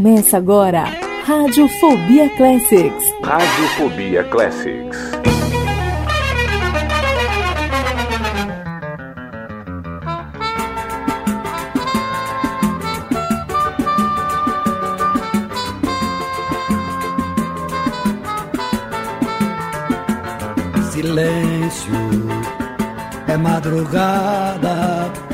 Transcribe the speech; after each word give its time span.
Começa 0.00 0.36
agora, 0.36 0.84
Radiofobia 1.24 2.30
Classics. 2.36 3.04
Radiofobia 3.20 4.22
Classics. 4.22 4.96
Silêncio 20.92 21.92
é 23.26 23.36
madrugada 23.36 25.27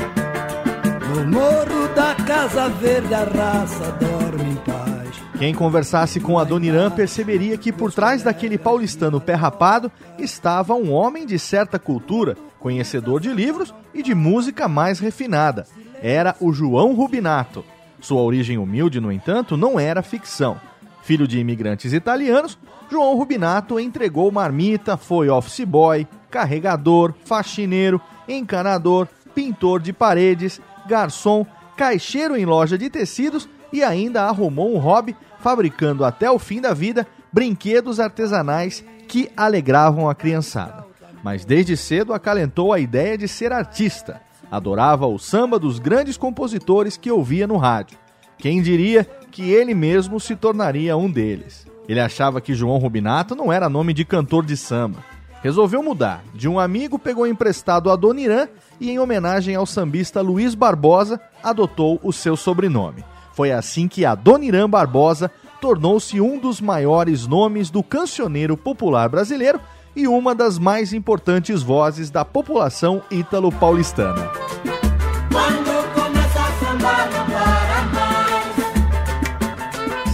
Casa 2.45 2.69
Verde 2.69 3.11
a 3.11 3.23
raça 3.23 3.91
dorme 3.93 4.51
em 4.51 4.55
paz. 4.57 5.09
Quem 5.39 5.51
conversasse 5.51 6.19
com 6.19 6.37
a 6.37 6.43
Dona 6.43 6.67
Irã 6.67 6.91
perceberia 6.91 7.57
que 7.57 7.71
por 7.71 7.91
trás 7.91 8.21
daquele 8.21 8.55
paulistano 8.55 9.19
pé 9.19 9.33
rapado 9.33 9.91
estava 10.19 10.75
um 10.75 10.93
homem 10.93 11.25
de 11.25 11.39
certa 11.39 11.79
cultura, 11.79 12.37
conhecedor 12.59 13.19
de 13.19 13.33
livros 13.33 13.73
e 13.95 14.03
de 14.03 14.13
música 14.13 14.67
mais 14.67 14.99
refinada. 14.99 15.65
Era 15.99 16.35
o 16.39 16.53
João 16.53 16.93
Rubinato. 16.93 17.65
Sua 17.99 18.21
origem 18.21 18.59
humilde, 18.59 18.99
no 18.99 19.11
entanto, 19.11 19.57
não 19.57 19.79
era 19.79 20.03
ficção. 20.03 20.61
Filho 21.01 21.27
de 21.27 21.39
imigrantes 21.39 21.93
italianos, 21.93 22.59
João 22.91 23.17
Rubinato 23.17 23.79
entregou 23.79 24.31
marmita, 24.31 24.97
foi 24.97 25.29
office 25.29 25.65
boy, 25.65 26.07
carregador, 26.29 27.11
faxineiro, 27.25 27.99
encanador, 28.29 29.07
pintor 29.33 29.79
de 29.79 29.91
paredes, 29.91 30.61
garçom, 30.87 31.43
caixeiro 31.75 32.37
em 32.37 32.45
loja 32.45 32.77
de 32.77 32.89
tecidos 32.89 33.47
e 33.71 33.83
ainda 33.83 34.23
arrumou 34.23 34.73
um 34.73 34.79
hobby 34.79 35.15
fabricando 35.39 36.05
até 36.05 36.29
o 36.29 36.39
fim 36.39 36.61
da 36.61 36.73
vida 36.73 37.05
brinquedos 37.31 37.99
artesanais 37.99 38.83
que 39.07 39.29
alegravam 39.35 40.09
a 40.09 40.15
criançada. 40.15 40.85
Mas 41.23 41.43
desde 41.43 41.75
cedo 41.75 42.13
acalentou 42.13 42.71
a 42.71 42.79
ideia 42.79 43.17
de 43.17 43.27
ser 43.27 43.51
artista. 43.51 44.21
Adorava 44.49 45.07
o 45.07 45.17
samba 45.17 45.59
dos 45.59 45.79
grandes 45.79 46.17
compositores 46.17 46.97
que 46.97 47.11
ouvia 47.11 47.47
no 47.47 47.57
rádio. 47.57 47.97
Quem 48.37 48.61
diria 48.61 49.03
que 49.31 49.51
ele 49.51 49.73
mesmo 49.73 50.19
se 50.19 50.35
tornaria 50.35 50.95
um 50.95 51.09
deles? 51.09 51.65
Ele 51.87 51.99
achava 51.99 52.41
que 52.41 52.53
João 52.53 52.77
Rubinato 52.77 53.35
não 53.35 53.51
era 53.51 53.69
nome 53.69 53.93
de 53.93 54.05
cantor 54.05 54.45
de 54.45 54.55
samba. 54.55 55.03
Resolveu 55.45 55.83
mudar. 55.83 56.23
De 56.33 56.49
um 56.49 56.59
amigo 56.59 56.97
pegou 56.97 57.27
emprestado 57.27 57.91
a 57.91 57.95
Dona 57.95 58.19
Irã 58.19 58.47
e, 58.79 58.89
em 58.89 58.97
homenagem 58.97 59.53
ao 59.53 59.63
sambista 59.63 60.19
Luiz 60.19 60.55
Barbosa, 60.55 61.21
adotou 61.43 61.99
o 62.01 62.11
seu 62.11 62.35
sobrenome. 62.35 63.05
Foi 63.31 63.51
assim 63.51 63.87
que 63.87 64.03
a 64.03 64.15
Dona 64.15 64.43
Irã 64.43 64.67
Barbosa 64.67 65.29
tornou-se 65.61 66.19
um 66.19 66.39
dos 66.39 66.59
maiores 66.59 67.27
nomes 67.27 67.69
do 67.69 67.83
cancioneiro 67.83 68.57
popular 68.57 69.07
brasileiro 69.07 69.59
e 69.95 70.07
uma 70.07 70.33
das 70.33 70.57
mais 70.57 70.93
importantes 70.93 71.61
vozes 71.61 72.09
da 72.09 72.25
população 72.25 73.03
ítalo-paulistana. 73.11 74.31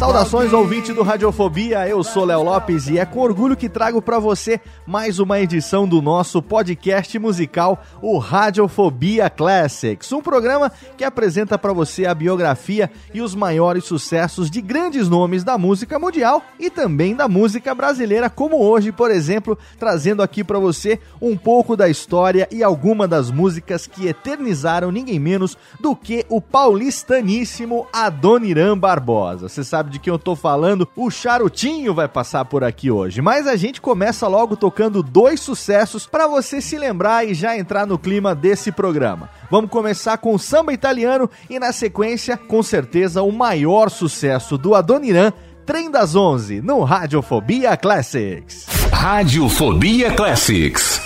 Saudações 0.01 0.51
ouvinte 0.51 0.91
do 0.94 1.03
Radiofobia, 1.03 1.88
eu 1.88 2.03
sou 2.03 2.25
Léo 2.25 2.41
Lopes 2.41 2.88
e 2.88 2.97
é 2.97 3.06
com 3.06 3.19
orgulho 3.19 3.56
que 3.56 3.69
trago 3.69 4.01
para 4.01 4.17
você 4.17 4.59
mais 4.84 5.19
uma 5.19 5.39
edição 5.39 5.88
do 5.88 6.01
nosso 6.01 6.41
podcast 6.41 7.19
musical, 7.19 7.79
o 8.01 8.17
Radiofobia 8.17 9.29
Classics, 9.29 10.11
um 10.11 10.19
programa 10.19 10.72
que 10.97 11.03
apresenta 11.03 11.56
para 11.56 11.72
você 11.72 12.07
a 12.07 12.16
biografia 12.16 12.90
e 13.13 13.22
os 13.22 13.35
maiores 13.35 13.84
sucessos 13.84 14.50
de 14.50 14.59
grandes 14.59 15.07
nomes 15.07 15.44
da 15.44 15.56
música 15.56 16.00
mundial 16.00 16.41
e 16.59 16.72
também 16.72 17.16
da 17.16 17.28
música 17.28 17.75
brasileira, 17.75 18.28
como 18.28 18.57
hoje, 18.57 18.91
por 18.91 19.11
exemplo, 19.11 19.56
trazendo 19.78 20.23
aqui 20.23 20.44
para 20.44 20.57
você 20.57 21.00
um 21.22 21.38
pouco 21.38 21.78
da 21.78 21.88
história 21.88 22.47
e 22.51 22.63
alguma 22.63 23.07
das 23.07 23.29
músicas 23.29 23.85
que 23.85 24.07
eternizaram 24.07 24.91
ninguém 24.91 25.19
menos 25.19 25.56
do 25.79 25.95
que 25.95 26.25
o 26.28 26.41
paulistaníssimo 26.41 27.85
Adoniran 27.94 28.75
Barbosa. 28.75 29.47
Você 29.47 29.63
sabe 29.63 29.91
de 29.91 30.00
quem 30.00 30.12
eu 30.12 30.18
tô 30.18 30.35
falando, 30.35 30.88
o 30.96 31.12
Charutinho 31.12 31.94
vai 31.94 32.07
passar 32.07 32.46
por 32.46 32.63
aqui 32.63 32.90
hoje. 32.90 33.22
Mas 33.22 33.46
a 33.46 33.56
gente 33.56 33.79
começa 33.79 34.28
logo 34.28 34.56
tocando 34.56 35.03
dois 35.03 35.40
sucessos 35.40 36.07
para 36.07 36.25
você 36.25 36.62
se 36.62 36.78
lembrar 36.78 37.28
e 37.28 37.34
já 37.34 37.56
entrar 37.57 37.85
no 37.85 38.00
clima 38.00 38.34
desse 38.34 38.72
programa. 38.72 39.29
Vamos 39.52 39.69
começar 39.69 40.18
com 40.18 40.34
o 40.34 40.40
samba 40.40 40.74
italiano 40.74 41.29
e 41.50 41.59
na 41.59 41.72
sequência, 41.72 42.38
com 42.38 42.63
certeza, 42.63 43.22
o 43.22 43.31
maior 43.31 43.90
sucesso 43.90 44.57
do 44.57 44.74
Adoniran, 44.74 45.31
Trem 45.66 45.91
das 45.91 46.16
11, 46.16 46.62
no 46.62 46.84
Radiofobia 46.84 47.78
Classics. 47.78 48.66
Radiofobia 48.91 50.12
Classics. 50.12 51.00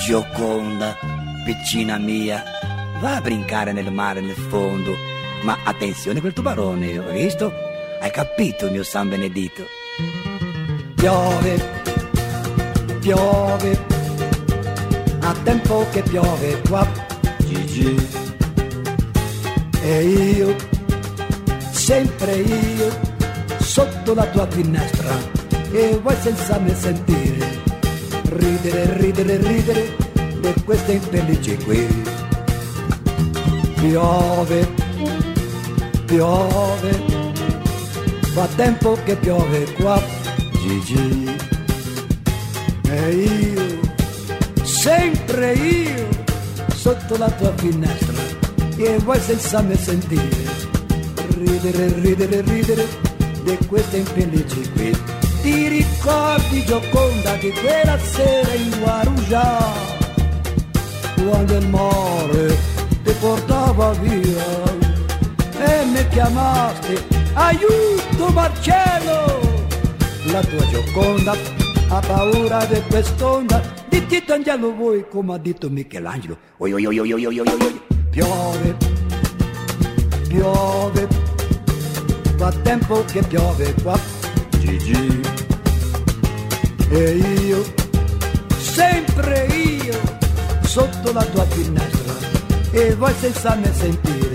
Gioconda, 0.00 0.96
piccina 1.44 1.98
mia, 1.98 2.42
va 3.00 3.18
a 3.18 3.20
brincare 3.20 3.72
nel 3.72 3.92
mare 3.92 4.22
nel 4.22 4.34
fondo. 4.34 4.96
Ma 5.44 5.58
attenzione 5.62 6.20
quel 6.20 6.32
tubarone, 6.32 6.96
hai 6.96 7.22
visto? 7.22 7.52
Hai 8.00 8.10
capito, 8.10 8.70
mio 8.70 8.82
San 8.82 9.10
Benedito? 9.10 9.66
Piove, 10.94 11.62
piove, 13.00 13.84
a 15.20 15.34
tempo 15.42 15.86
che 15.92 16.02
piove 16.02 16.62
qua, 16.66 16.90
Gigi. 17.40 17.94
E 19.82 20.02
io, 20.02 20.56
sempre 21.72 22.36
io, 22.36 22.88
sotto 23.58 24.14
la 24.14 24.24
tua 24.28 24.46
finestra, 24.48 25.14
e 25.72 25.98
vuoi 26.00 26.16
senza 26.22 26.58
me 26.58 26.74
sentire, 26.74 27.60
ridere, 28.30 28.96
ridere, 28.96 29.36
ridere, 29.36 29.96
di 30.40 30.54
queste 30.64 30.92
infelici 30.92 31.54
qui. 31.58 32.02
Piove, 33.74 34.83
piove, 36.04 36.90
fa 38.32 38.46
tempo 38.56 38.98
che 39.04 39.16
piove 39.16 39.72
qua, 39.74 40.00
Gigi. 40.60 41.36
E 42.88 43.10
io, 43.10 43.80
sempre 44.62 45.52
io, 45.54 46.08
sotto 46.74 47.16
la 47.16 47.30
tua 47.30 47.52
finestra, 47.56 48.22
e 48.76 48.98
vuoi 48.98 49.20
senza 49.20 49.62
me 49.62 49.76
sentire, 49.76 50.28
ridere, 51.38 51.92
ridere, 52.00 52.40
ridere, 52.42 52.86
di 53.42 53.58
queste 53.66 53.98
infelici 53.98 54.70
qui. 54.72 54.96
Ti 55.42 55.68
ricordi 55.68 56.64
Gioconda 56.64 57.34
di 57.34 57.52
quella 57.52 57.98
sera 57.98 58.54
in 58.54 58.78
Guarujá, 58.80 59.72
quando 61.26 61.56
il 61.56 61.68
mare 61.68 62.56
ti 63.04 63.12
portava 63.20 63.92
via 63.92 64.73
e 65.64 65.84
mi 65.86 66.08
chiamasti, 66.08 66.98
aiuto 67.32 68.28
Marcello! 68.32 69.52
La 70.26 70.40
tua 70.40 70.66
gioconda 70.68 71.36
ha 71.88 72.00
paura 72.00 72.64
di 72.66 72.82
quest'onda, 72.88 73.62
di 73.88 74.06
Tito 74.06 74.32
Angelo 74.32 74.72
vuoi 74.72 75.06
come 75.08 75.34
ha 75.34 75.38
detto 75.38 75.70
Michelangelo. 75.70 76.36
Oi, 76.58 76.72
oi, 76.72 76.86
oi, 76.86 76.98
oi, 76.98 77.12
oi, 77.12 77.26
oi, 77.26 77.38
oi. 77.38 77.80
Piove, 78.10 78.76
piove, 80.28 81.08
fa 82.36 82.52
tempo 82.62 83.04
che 83.04 83.22
piove 83.22 83.74
qua, 83.82 83.98
Gigi. 84.58 85.20
E 86.90 87.10
io, 87.46 87.64
sempre 88.56 89.46
io, 89.46 90.00
sotto 90.62 91.12
la 91.12 91.24
tua 91.24 91.44
finestra, 91.46 92.14
e 92.70 92.94
voi 92.94 93.12
senza 93.18 93.54
me 93.56 93.72
sentire 93.72 94.33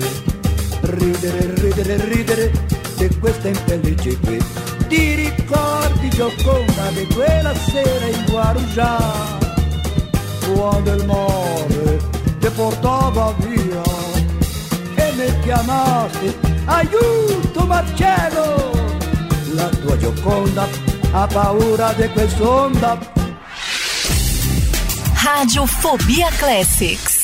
ridere 0.90 1.54
ridere 1.56 2.06
ridere 2.06 2.52
di 2.98 3.08
questa 3.20 3.48
infelice 3.48 4.18
qui. 4.20 4.44
Ti 4.88 5.14
ricordi 5.16 6.10
Gioconda 6.10 6.90
di 6.94 7.08
quella 7.14 7.54
sera 7.56 8.06
in 8.06 8.26
Guarujá 8.26 9.38
quando 10.56 10.92
il 10.94 11.06
mare 11.06 11.98
te 12.40 12.50
portava 12.50 13.34
via 13.38 13.82
e 14.96 15.12
mi 15.14 15.40
chiamasti 15.42 16.36
aiuto 16.66 17.66
Marcello! 17.66 18.72
La 19.54 19.70
tua 19.70 19.98
Gioconda 19.98 20.68
ha 21.12 21.28
paura 21.28 21.94
di 21.94 22.08
quest'onda. 22.10 22.98
Radiofobia 25.24 26.30
Classics 26.38 27.19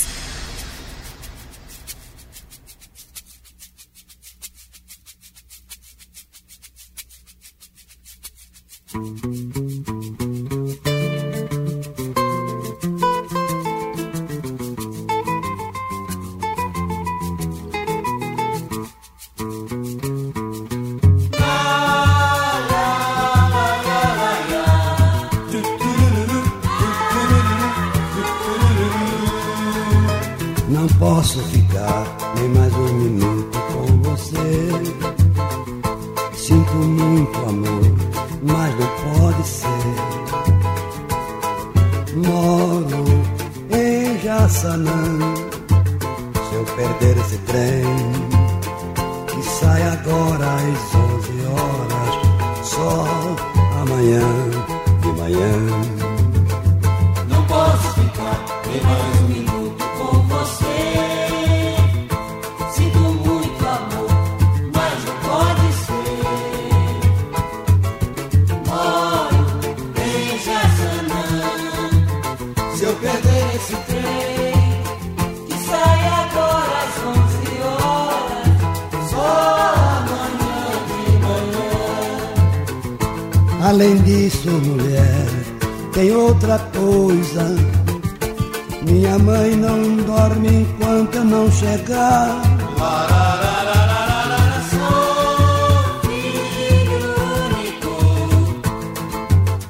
disso, 84.06 84.50
mulher, 84.50 85.26
tem 85.94 86.16
outra 86.16 86.60
coisa. 86.60 87.56
Minha 88.84 89.18
mãe 89.20 89.56
não 89.56 89.98
dorme 90.06 90.48
enquanto 90.48 91.16
eu 91.16 91.26
não 91.26 91.52
chegar. 91.52 92.42
Sou 94.70 96.12
único. 97.50 97.94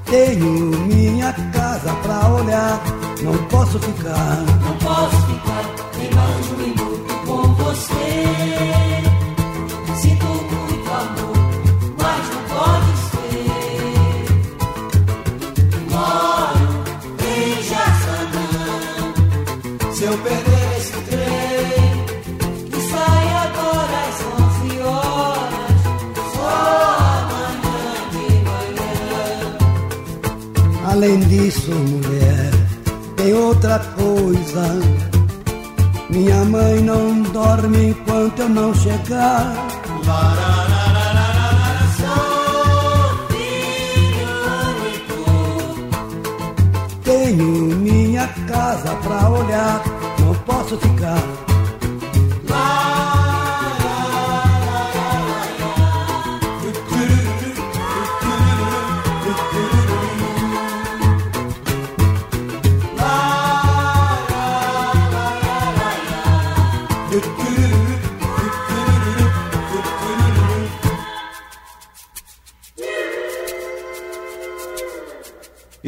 Tenho 0.05 0.51
minha 0.85 1.31
casa 1.53 1.93
pra 2.03 2.27
olhar, 2.27 2.83
não 3.21 3.37
posso 3.45 3.79
ficar. 3.79 4.43
Não 4.65 4.77
posso 4.77 5.17
ficar, 5.27 5.63
nem 5.97 6.11
mais 6.13 6.51
um 6.51 6.57
minuto 6.57 7.13
com 7.25 7.53
você. 7.53 8.84
Além 30.95 31.19
disso, 31.19 31.71
mulher, 31.71 32.51
tem 33.18 33.33
outra 33.33 33.80
coisa. 33.80 34.80
Minha 36.09 36.45
mãe 36.45 36.81
não 36.83 37.21
dorme 37.33 37.89
enquanto 37.89 38.39
eu 38.39 38.47
não 38.47 38.74
chegar. 38.74 39.53
Sou. 41.97 42.15
Tenho 47.03 47.75
minha 47.75 48.25
casa 48.47 48.95
pra 49.03 49.30
olhar, 49.31 49.83
não 50.21 50.33
posso 50.45 50.77
ficar. 50.77 51.44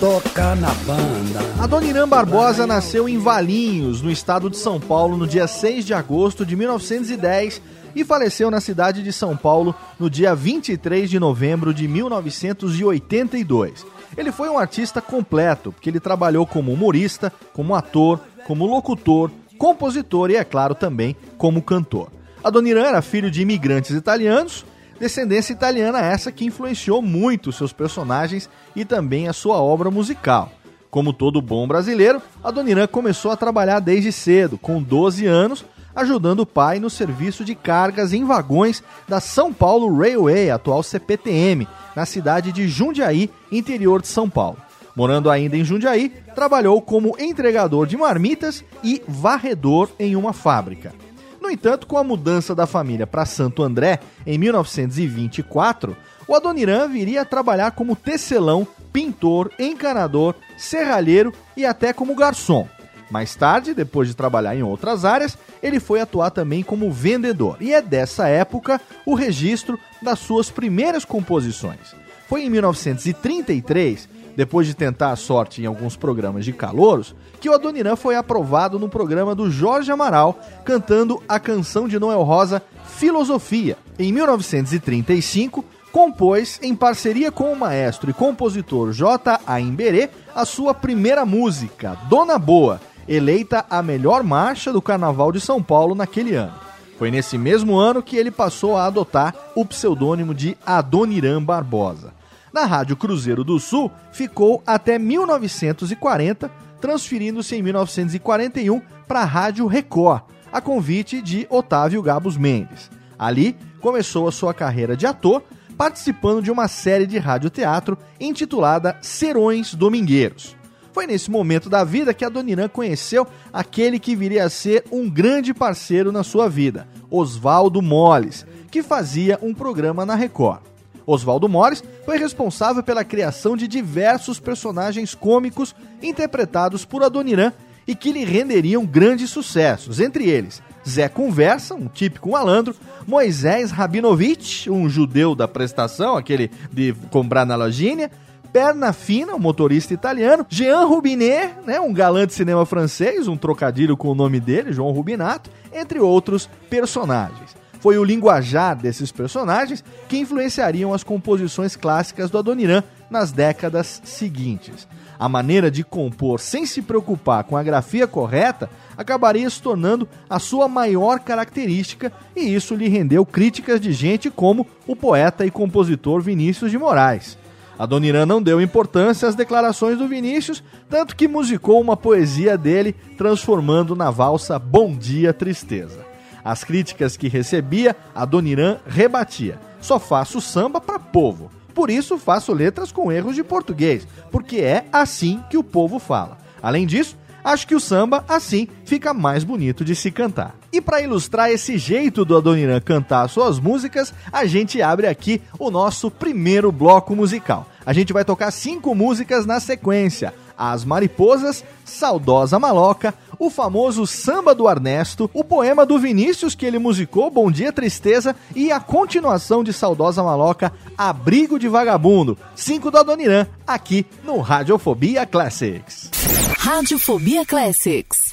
Toca 0.00 0.54
na 0.54 0.72
banda. 0.86 1.40
Adoniran 1.62 2.08
Barbosa 2.08 2.66
nasceu 2.66 3.06
em 3.06 3.18
Valinhos, 3.18 4.00
no 4.00 4.10
estado 4.10 4.48
de 4.48 4.56
São 4.56 4.80
Paulo, 4.80 5.16
no 5.16 5.26
dia 5.26 5.46
6 5.46 5.84
de 5.84 5.92
agosto 5.92 6.44
de 6.46 6.56
1910 6.56 7.60
e 7.94 8.04
faleceu 8.04 8.50
na 8.50 8.60
cidade 8.60 9.02
de 9.02 9.12
São 9.12 9.36
Paulo 9.36 9.74
no 9.98 10.08
dia 10.10 10.34
23 10.34 11.08
de 11.08 11.18
novembro 11.18 11.72
de 11.74 11.86
1982. 11.88 13.86
Ele 14.16 14.32
foi 14.32 14.48
um 14.48 14.58
artista 14.58 15.00
completo, 15.00 15.72
porque 15.72 15.88
ele 15.88 16.00
trabalhou 16.00 16.46
como 16.46 16.72
humorista, 16.72 17.32
como 17.52 17.74
ator, 17.74 18.20
como 18.46 18.66
locutor, 18.66 19.30
compositor 19.58 20.30
e, 20.30 20.36
é 20.36 20.44
claro, 20.44 20.74
também 20.74 21.14
como 21.36 21.62
cantor. 21.62 22.08
Adoniran 22.42 22.84
era 22.84 23.02
filho 23.02 23.30
de 23.30 23.42
imigrantes 23.42 23.90
italianos, 23.90 24.64
descendência 24.98 25.52
italiana 25.52 26.00
essa 26.00 26.32
que 26.32 26.44
influenciou 26.44 27.00
muito 27.02 27.52
seus 27.52 27.72
personagens 27.72 28.48
e 28.74 28.84
também 28.84 29.28
a 29.28 29.32
sua 29.32 29.60
obra 29.60 29.90
musical. 29.90 30.50
Como 30.90 31.12
todo 31.12 31.40
bom 31.40 31.68
brasileiro, 31.68 32.20
Adoniran 32.42 32.88
começou 32.88 33.30
a 33.30 33.36
trabalhar 33.36 33.78
desde 33.78 34.10
cedo, 34.10 34.58
com 34.58 34.82
12 34.82 35.24
anos, 35.24 35.64
ajudando 35.94 36.40
o 36.40 36.46
pai 36.46 36.78
no 36.78 36.90
serviço 36.90 37.44
de 37.44 37.54
cargas 37.54 38.12
em 38.12 38.24
vagões 38.24 38.82
da 39.08 39.20
São 39.20 39.52
Paulo 39.52 39.96
Railway, 39.96 40.50
atual 40.50 40.82
CPTM, 40.82 41.66
na 41.94 42.06
cidade 42.06 42.52
de 42.52 42.68
Jundiaí, 42.68 43.30
interior 43.50 44.00
de 44.00 44.08
São 44.08 44.28
Paulo. 44.28 44.58
Morando 44.94 45.30
ainda 45.30 45.56
em 45.56 45.64
Jundiaí, 45.64 46.10
trabalhou 46.34 46.80
como 46.82 47.16
entregador 47.18 47.86
de 47.86 47.96
marmitas 47.96 48.64
e 48.82 49.02
varredor 49.06 49.88
em 49.98 50.16
uma 50.16 50.32
fábrica. 50.32 50.92
No 51.40 51.50
entanto, 51.50 51.86
com 51.86 51.96
a 51.96 52.04
mudança 52.04 52.54
da 52.54 52.66
família 52.66 53.06
para 53.06 53.24
Santo 53.24 53.62
André 53.62 54.00
em 54.26 54.36
1924, 54.36 55.96
o 56.28 56.34
Adoniran 56.34 56.88
viria 56.88 57.22
a 57.22 57.24
trabalhar 57.24 57.72
como 57.72 57.96
tecelão, 57.96 58.66
pintor, 58.92 59.50
encanador, 59.58 60.34
serralheiro 60.56 61.32
e 61.56 61.64
até 61.64 61.92
como 61.92 62.14
garçom. 62.14 62.68
Mais 63.10 63.34
tarde, 63.34 63.74
depois 63.74 64.08
de 64.08 64.14
trabalhar 64.14 64.54
em 64.54 64.62
outras 64.62 65.04
áreas, 65.04 65.36
ele 65.62 65.80
foi 65.80 66.00
atuar 66.00 66.30
também 66.30 66.62
como 66.62 66.90
vendedor. 66.90 67.56
E 67.60 67.72
é 67.72 67.82
dessa 67.82 68.28
época 68.28 68.80
o 69.04 69.14
registro 69.14 69.78
das 70.00 70.20
suas 70.20 70.48
primeiras 70.48 71.04
composições. 71.04 71.94
Foi 72.28 72.44
em 72.44 72.50
1933, 72.50 74.08
depois 74.36 74.66
de 74.66 74.74
tentar 74.74 75.10
a 75.10 75.16
sorte 75.16 75.60
em 75.60 75.66
alguns 75.66 75.96
programas 75.96 76.44
de 76.44 76.52
calouros, 76.52 77.14
que 77.40 77.48
o 77.48 77.52
Adoniran 77.52 77.96
foi 77.96 78.14
aprovado 78.14 78.78
no 78.78 78.88
programa 78.88 79.34
do 79.34 79.50
Jorge 79.50 79.90
Amaral, 79.90 80.38
cantando 80.64 81.20
a 81.28 81.40
canção 81.40 81.88
de 81.88 81.98
Noel 81.98 82.22
Rosa 82.22 82.62
Filosofia. 82.84 83.76
Em 83.98 84.12
1935, 84.12 85.64
compôs, 85.90 86.60
em 86.62 86.74
parceria 86.74 87.32
com 87.32 87.52
o 87.52 87.58
maestro 87.58 88.10
e 88.10 88.14
compositor 88.14 88.92
J. 88.92 89.40
A. 89.46 89.60
Imberê, 89.60 90.08
a 90.34 90.44
sua 90.44 90.72
primeira 90.72 91.26
música, 91.26 91.98
Dona 92.08 92.38
Boa, 92.38 92.80
eleita 93.10 93.66
a 93.68 93.82
melhor 93.82 94.22
marcha 94.22 94.72
do 94.72 94.80
Carnaval 94.80 95.32
de 95.32 95.40
São 95.40 95.60
Paulo 95.60 95.96
naquele 95.96 96.36
ano. 96.36 96.54
Foi 96.96 97.10
nesse 97.10 97.36
mesmo 97.36 97.76
ano 97.76 98.02
que 98.02 98.16
ele 98.16 98.30
passou 98.30 98.76
a 98.76 98.86
adotar 98.86 99.34
o 99.56 99.64
pseudônimo 99.64 100.32
de 100.32 100.56
Adoniran 100.64 101.42
Barbosa. 101.42 102.14
Na 102.52 102.66
Rádio 102.66 102.96
Cruzeiro 102.96 103.42
do 103.42 103.58
Sul, 103.58 103.90
ficou 104.12 104.62
até 104.64 104.96
1940, 104.96 106.48
transferindo-se 106.80 107.56
em 107.56 107.62
1941 107.62 108.80
para 109.08 109.22
a 109.22 109.24
Rádio 109.24 109.66
Record, 109.66 110.22
a 110.52 110.60
convite 110.60 111.20
de 111.20 111.48
Otávio 111.50 112.02
Gabos 112.02 112.36
Mendes. 112.36 112.90
Ali, 113.18 113.56
começou 113.80 114.28
a 114.28 114.32
sua 114.32 114.54
carreira 114.54 114.96
de 114.96 115.06
ator, 115.06 115.42
participando 115.76 116.42
de 116.42 116.50
uma 116.50 116.68
série 116.68 117.06
de 117.06 117.18
radioteatro 117.18 117.98
intitulada 118.20 118.96
Serões 119.00 119.74
Domingueiros. 119.74 120.59
Foi 120.92 121.06
nesse 121.06 121.30
momento 121.30 121.68
da 121.68 121.84
vida 121.84 122.12
que 122.12 122.24
a 122.24 122.28
Doniran 122.28 122.68
conheceu 122.68 123.26
aquele 123.52 123.98
que 123.98 124.16
viria 124.16 124.44
a 124.44 124.50
ser 124.50 124.84
um 124.90 125.08
grande 125.08 125.54
parceiro 125.54 126.10
na 126.10 126.24
sua 126.24 126.48
vida, 126.48 126.88
Oswaldo 127.10 127.80
Molles, 127.80 128.44
que 128.70 128.82
fazia 128.82 129.38
um 129.40 129.54
programa 129.54 130.04
na 130.04 130.14
Record. 130.14 130.62
Oswaldo 131.06 131.48
Molles 131.48 131.82
foi 132.04 132.18
responsável 132.18 132.82
pela 132.82 133.04
criação 133.04 133.56
de 133.56 133.66
diversos 133.66 134.38
personagens 134.38 135.14
cômicos 135.14 135.74
interpretados 136.02 136.84
por 136.84 137.02
Adoniran 137.02 137.52
e 137.86 137.94
que 137.94 138.12
lhe 138.12 138.24
renderiam 138.24 138.84
grandes 138.84 139.30
sucessos, 139.30 140.00
entre 140.00 140.28
eles 140.28 140.62
Zé 140.88 141.08
Conversa, 141.08 141.74
um 141.74 141.88
típico 141.88 142.30
malandro, 142.30 142.74
Moisés 143.06 143.70
Rabinovich, 143.70 144.70
um 144.70 144.88
judeu 144.88 145.34
da 145.34 145.46
prestação, 145.46 146.16
aquele 146.16 146.50
de 146.72 146.94
comprar 147.10 147.44
na 147.44 147.56
lojinha, 147.56 148.10
Perna 148.52 148.92
Fina, 148.92 149.34
um 149.34 149.38
motorista 149.38 149.94
italiano, 149.94 150.44
Jean 150.48 150.84
Rubinet, 150.84 151.54
né, 151.64 151.80
um 151.80 151.92
galã 151.92 152.26
de 152.26 152.34
cinema 152.34 152.66
francês, 152.66 153.28
um 153.28 153.36
trocadilho 153.36 153.96
com 153.96 154.08
o 154.08 154.14
nome 154.14 154.40
dele, 154.40 154.72
João 154.72 154.90
Rubinato, 154.90 155.50
entre 155.72 156.00
outros 156.00 156.50
personagens. 156.68 157.54
Foi 157.78 157.96
o 157.96 158.04
linguajar 158.04 158.76
desses 158.76 159.10
personagens 159.10 159.82
que 160.08 160.18
influenciariam 160.18 160.92
as 160.92 161.02
composições 161.02 161.76
clássicas 161.76 162.28
do 162.28 162.38
Adoniran 162.38 162.82
nas 163.08 163.32
décadas 163.32 164.02
seguintes. 164.04 164.86
A 165.18 165.28
maneira 165.28 165.70
de 165.70 165.84
compor 165.84 166.40
sem 166.40 166.66
se 166.66 166.82
preocupar 166.82 167.44
com 167.44 167.56
a 167.56 167.62
grafia 167.62 168.06
correta 168.06 168.68
acabaria 168.96 169.48
se 169.48 169.62
tornando 169.62 170.08
a 170.28 170.38
sua 170.38 170.68
maior 170.68 171.20
característica, 171.20 172.12
e 172.34 172.54
isso 172.54 172.74
lhe 172.74 172.88
rendeu 172.88 173.24
críticas 173.24 173.80
de 173.80 173.92
gente 173.92 174.28
como 174.28 174.66
o 174.86 174.94
poeta 174.94 175.46
e 175.46 175.50
compositor 175.50 176.20
Vinícius 176.20 176.70
de 176.70 176.78
Moraes. 176.78 177.38
Adoniran 177.80 178.26
não 178.26 178.42
deu 178.42 178.60
importância 178.60 179.26
às 179.26 179.34
declarações 179.34 179.96
do 179.96 180.06
Vinícius, 180.06 180.62
tanto 180.90 181.16
que 181.16 181.26
musicou 181.26 181.80
uma 181.80 181.96
poesia 181.96 182.58
dele, 182.58 182.94
transformando 183.16 183.96
na 183.96 184.10
valsa 184.10 184.58
Bom 184.58 184.94
Dia 184.94 185.32
Tristeza. 185.32 186.04
As 186.44 186.62
críticas 186.62 187.16
que 187.16 187.26
recebia, 187.26 187.96
Adoniran 188.14 188.76
rebatia. 188.86 189.58
Só 189.80 189.98
faço 189.98 190.42
samba 190.42 190.78
para 190.78 190.98
povo. 190.98 191.50
Por 191.72 191.88
isso 191.88 192.18
faço 192.18 192.52
letras 192.52 192.92
com 192.92 193.10
erros 193.10 193.34
de 193.34 193.42
português, 193.42 194.06
porque 194.30 194.58
é 194.58 194.84
assim 194.92 195.42
que 195.48 195.56
o 195.56 195.64
povo 195.64 195.98
fala. 195.98 196.36
Além 196.62 196.86
disso, 196.86 197.16
acho 197.42 197.66
que 197.66 197.74
o 197.74 197.80
samba, 197.80 198.22
assim, 198.28 198.68
fica 198.84 199.14
mais 199.14 199.42
bonito 199.42 199.86
de 199.86 199.96
se 199.96 200.10
cantar. 200.10 200.54
E 200.72 200.80
para 200.80 201.00
ilustrar 201.00 201.50
esse 201.50 201.78
jeito 201.78 202.24
do 202.24 202.36
Adoniran 202.36 202.80
cantar 202.80 203.26
suas 203.28 203.58
músicas, 203.58 204.14
a 204.30 204.44
gente 204.44 204.80
abre 204.80 205.06
aqui 205.06 205.40
o 205.58 205.70
nosso 205.70 206.10
primeiro 206.10 206.70
bloco 206.70 207.16
musical. 207.16 207.66
A 207.84 207.92
gente 207.92 208.12
vai 208.12 208.24
tocar 208.24 208.50
cinco 208.50 208.94
músicas 208.94 209.46
na 209.46 209.60
sequência: 209.60 210.34
As 210.56 210.84
Mariposas, 210.84 211.64
Saudosa 211.84 212.58
Maloca, 212.58 213.14
o 213.38 213.48
famoso 213.48 214.06
Samba 214.06 214.54
do 214.54 214.68
Ernesto, 214.68 215.30
o 215.32 215.42
poema 215.42 215.86
do 215.86 215.98
Vinícius 215.98 216.54
que 216.54 216.66
ele 216.66 216.78
musicou, 216.78 217.30
Bom 217.30 217.50
Dia 217.50 217.72
Tristeza, 217.72 218.36
e 218.54 218.70
a 218.70 218.78
continuação 218.78 219.64
de 219.64 219.72
Saudosa 219.72 220.22
Maloca, 220.22 220.72
Abrigo 220.96 221.58
de 221.58 221.68
Vagabundo. 221.68 222.36
Cinco 222.54 222.90
do 222.90 222.98
Adoniran, 222.98 223.46
aqui 223.66 224.06
no 224.22 224.40
Radiofobia 224.40 225.24
Classics. 225.26 226.10
Radiofobia 226.58 227.44
Classics. 227.46 228.30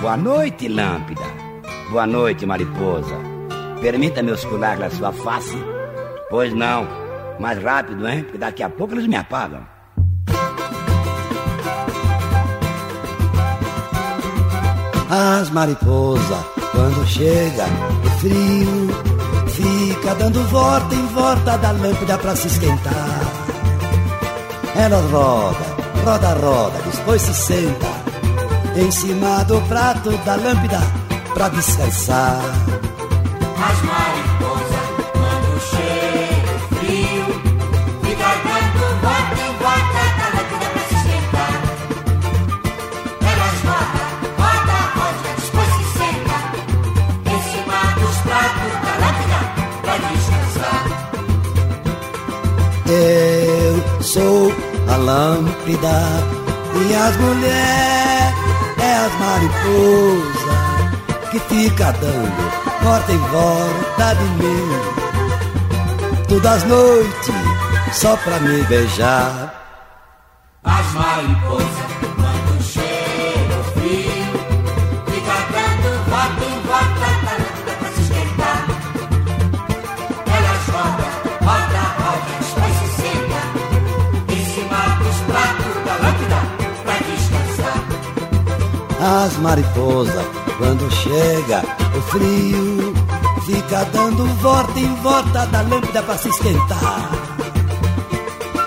Boa 0.00 0.16
noite, 0.16 0.68
Lâmpada. 0.68 1.22
Boa 1.90 2.06
noite, 2.06 2.44
mariposa. 2.46 3.16
Permita-me 3.80 4.32
oscular 4.32 4.82
a 4.82 4.90
sua 4.90 5.12
face? 5.12 5.56
Pois 6.28 6.52
não. 6.52 7.05
Mais 7.38 7.62
rápido, 7.62 8.08
hein? 8.08 8.22
Porque 8.22 8.38
daqui 8.38 8.62
a 8.62 8.68
pouco 8.68 8.94
eles 8.94 9.06
me 9.06 9.16
apagam. 9.16 9.66
As 15.08 15.50
mariposas, 15.50 16.44
quando 16.72 17.06
chega 17.06 17.64
o 18.04 18.10
frio, 18.18 18.88
fica 19.48 20.14
dando 20.16 20.42
volta 20.48 20.94
em 20.94 21.06
volta 21.08 21.56
da 21.58 21.70
lâmpada 21.70 22.18
pra 22.18 22.34
se 22.34 22.48
esquentar. 22.48 23.20
Ela 24.74 25.00
roda, 25.10 25.76
roda, 26.04 26.34
roda, 26.34 26.78
depois 26.90 27.22
se 27.22 27.34
senta 27.34 27.86
em 28.76 28.90
cima 28.90 29.44
do 29.44 29.60
prato 29.68 30.10
da 30.24 30.34
lâmpada 30.34 30.80
pra 31.32 31.48
descansar. 31.50 32.40
As 33.58 33.82
mariposas, 33.82 34.35
Eu 52.88 54.02
sou 54.02 54.52
a 54.88 54.96
lâmpada 54.96 56.00
e 56.88 56.94
as 56.94 57.16
mulheres 57.16 58.34
é 58.80 58.96
as 59.06 59.12
mariposas 59.18 60.56
que 61.30 61.40
fica 61.40 61.92
dando 61.92 62.66
volta 62.82 63.12
em 63.12 63.18
volta 63.18 64.14
de 64.14 64.24
mim. 64.42 64.70
Todas 66.28 66.62
as 66.62 66.64
noites 66.64 67.34
só 67.92 68.16
pra 68.18 68.38
me 68.40 68.62
beijar. 68.62 69.54
As 70.62 70.92
mariposas, 70.92 71.95
As 89.00 89.36
mariposas, 89.38 90.26
quando 90.58 90.90
chega 90.90 91.62
o 91.96 92.02
frio, 92.02 92.94
fica 93.44 93.84
dando 93.92 94.26
volta 94.40 94.78
em 94.78 94.94
volta 94.96 95.46
da 95.46 95.60
lâmpada 95.62 96.02
pra 96.02 96.18
se 96.18 96.28
esquentar. 96.28 97.10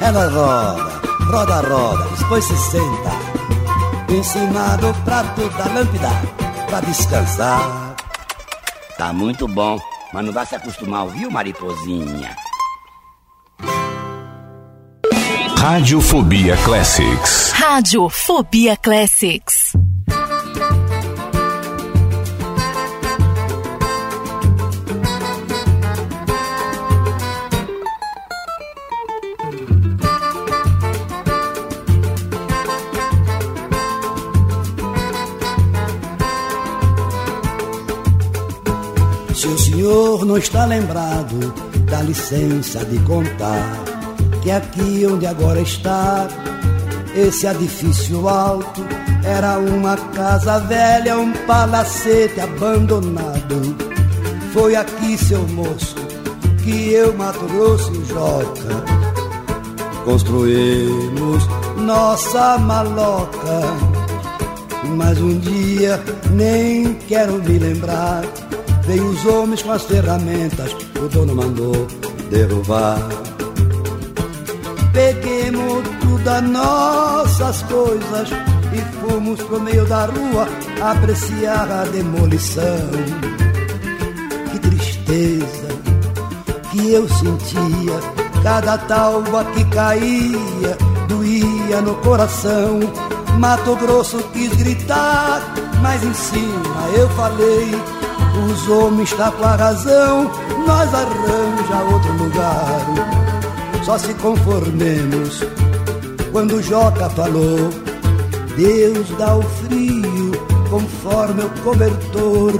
Ela 0.01 0.29
roda, 0.29 1.01
roda, 1.31 1.61
roda, 1.67 2.09
depois 2.17 2.45
se 2.45 2.57
senta 2.57 3.11
em 4.09 4.23
cima 4.23 4.77
do 4.77 4.93
prato 5.03 5.49
da 5.49 5.65
lâmpada 5.73 6.09
pra 6.67 6.79
descansar. 6.81 7.95
Tá 8.97 9.11
muito 9.11 9.47
bom, 9.47 9.79
mas 10.13 10.25
não 10.25 10.31
vai 10.33 10.45
se 10.45 10.55
acostumar, 10.55 11.07
viu, 11.07 11.31
mariposinha? 11.31 12.35
Radiofobia 15.57 16.55
Classics. 16.63 17.51
Radiofobia 17.51 18.77
Classics. 18.77 19.68
Senhor 39.89 40.23
não 40.23 40.37
está 40.37 40.65
lembrado, 40.65 41.51
dá 41.89 42.03
licença 42.03 42.85
de 42.85 42.99
contar 42.99 43.75
que 44.43 44.51
aqui 44.51 45.05
onde 45.07 45.25
agora 45.25 45.59
está, 45.61 46.27
esse 47.15 47.47
edifício 47.47 48.29
alto 48.29 48.85
era 49.23 49.57
uma 49.57 49.97
casa 49.97 50.59
velha, 50.59 51.17
um 51.17 51.33
palacete 51.47 52.39
abandonado. 52.39 53.75
Foi 54.53 54.75
aqui, 54.75 55.17
seu 55.17 55.41
moço, 55.47 55.95
que 56.63 56.93
eu, 56.93 57.11
Mato 57.17 57.45
Grosso 57.47 57.91
e 57.91 58.05
Joca 58.05 58.99
construímos 60.05 61.43
nossa 61.77 62.59
maloca. 62.59 63.61
Mas 64.95 65.19
um 65.19 65.37
dia, 65.39 66.01
nem 66.31 66.93
quero 67.07 67.33
me 67.43 67.57
lembrar, 67.59 68.23
veio 68.89 69.05
os 69.05 69.23
homens 69.27 69.61
com 69.61 69.71
as 69.71 69.83
ferramentas, 69.83 70.75
o 70.99 71.07
dono 71.09 71.35
mandou 71.35 71.85
derrubar. 72.31 72.97
Peguemos 74.91 75.83
todas 76.01 76.43
nossas 76.49 77.61
coisas 77.63 78.29
e 78.73 78.81
fomos 78.99 79.39
pro 79.43 79.61
meio 79.61 79.85
da 79.85 80.05
rua 80.07 80.47
apreciar 80.81 81.71
a 81.71 81.83
demolição. 81.83 82.89
Que 84.51 84.57
tristeza 84.57 85.67
que 86.71 86.91
eu 86.91 87.07
sentia, 87.09 87.99
cada 88.41 88.75
talva 88.79 89.45
que 89.53 89.65
caía 89.65 90.75
doía 91.07 91.79
no 91.81 91.93
coração. 91.97 92.79
Mato 93.37 93.75
Grosso 93.75 94.17
quis 94.33 94.49
gritar, 94.55 95.41
mas 95.79 96.03
em 96.03 96.13
cima 96.15 96.89
eu 96.97 97.07
falei. 97.09 97.98
Os 98.37 98.69
homens 98.69 99.11
tá 99.13 99.31
com 99.31 99.43
a 99.43 99.55
razão, 99.55 100.31
nós 100.65 100.93
arranja 100.93 101.83
outro 101.91 102.13
lugar. 102.13 102.85
Só 103.83 103.97
se 103.97 104.13
conformemos 104.15 105.43
quando 106.31 106.61
Joca 106.61 107.09
falou. 107.09 107.69
Deus 108.55 109.09
dá 109.17 109.37
o 109.37 109.41
frio 109.41 110.31
conforme 110.69 111.43
o 111.43 111.49
cobertor. 111.63 112.53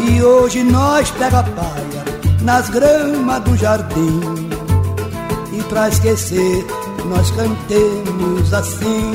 E 0.00 0.22
hoje 0.22 0.62
nós 0.62 1.10
pega 1.12 1.40
a 1.40 1.42
paia 1.42 2.04
nas 2.42 2.68
gramas 2.70 3.42
do 3.42 3.56
jardim. 3.56 4.20
E 5.52 5.62
pra 5.64 5.88
esquecer, 5.88 6.64
nós 7.06 7.30
cantemos 7.32 8.52
assim. 8.52 9.14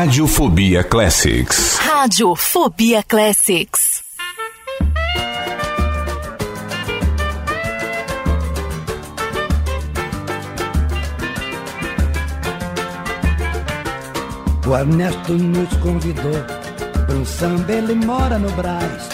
Radiofobia 0.00 0.84
Classics. 0.84 1.76
Radiofobia 1.80 3.02
Classics. 3.02 4.04
O 14.64 14.76
Ernesto 14.76 15.32
nos 15.32 15.76
convidou 15.78 16.44
para 17.04 17.16
um 17.16 17.24
samba, 17.24 17.72
ele 17.72 17.94
mora 17.96 18.38
no 18.38 18.52
Brás. 18.52 19.08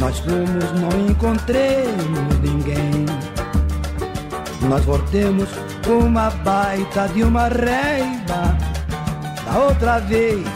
Nós 0.00 0.20
fomos, 0.20 0.72
não 0.80 1.06
encontremos 1.06 2.40
ninguém. 2.40 3.04
Nós 4.62 4.82
voltemos 4.86 5.50
com 5.84 5.98
uma 5.98 6.30
baita 6.30 7.08
de 7.08 7.24
uma 7.24 7.46
reiva. 7.48 8.59
Da 9.50 9.58
outra 9.58 9.98
vez, 9.98 10.46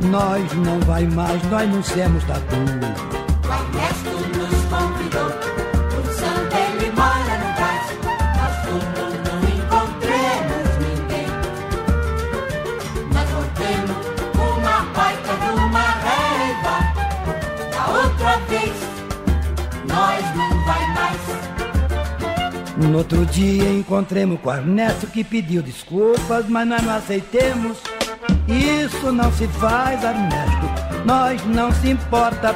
nós 0.00 0.50
não 0.54 0.80
vai 0.80 1.04
mais, 1.04 1.42
nós 1.50 1.68
não 1.68 1.82
somos 1.82 2.24
tatu. 2.24 2.56
O 2.56 3.52
Ernesto 3.52 4.10
nos 4.38 4.56
convidou 4.70 5.30
pro 5.90 6.02
samba, 6.14 6.56
ele 6.56 6.90
mora 6.92 7.36
no 7.36 7.48
Brás. 7.56 7.86
Nós 8.38 8.54
fomos, 8.64 9.12
não 9.26 9.40
encontremos 9.52 10.66
ninguém. 10.80 11.28
Nós 13.12 13.28
voltemos 13.28 14.00
uma 14.34 14.76
baita 14.94 15.34
de 15.36 15.50
uma 15.60 15.86
raiva. 16.06 16.76
Da 17.70 17.84
outra 17.98 18.32
vez, 18.48 18.76
nós 19.86 20.24
não 20.34 20.64
vai 20.64 20.84
mais. 20.94 21.20
No 22.78 22.96
outro 22.96 23.26
dia 23.26 23.70
encontremos 23.70 24.40
com 24.40 24.48
o 24.48 24.54
Ernesto 24.54 25.06
que 25.06 25.22
pediu 25.22 25.60
desculpas, 25.60 26.46
mas 26.48 26.66
nós 26.66 26.82
não 26.82 26.94
aceitemos. 26.94 27.95
Isso 28.86 29.10
não 29.10 29.32
se 29.32 29.48
faz, 29.48 30.00
Ernesto, 30.04 31.04
nós 31.04 31.44
não 31.46 31.72
se 31.72 31.90
importa. 31.90 32.54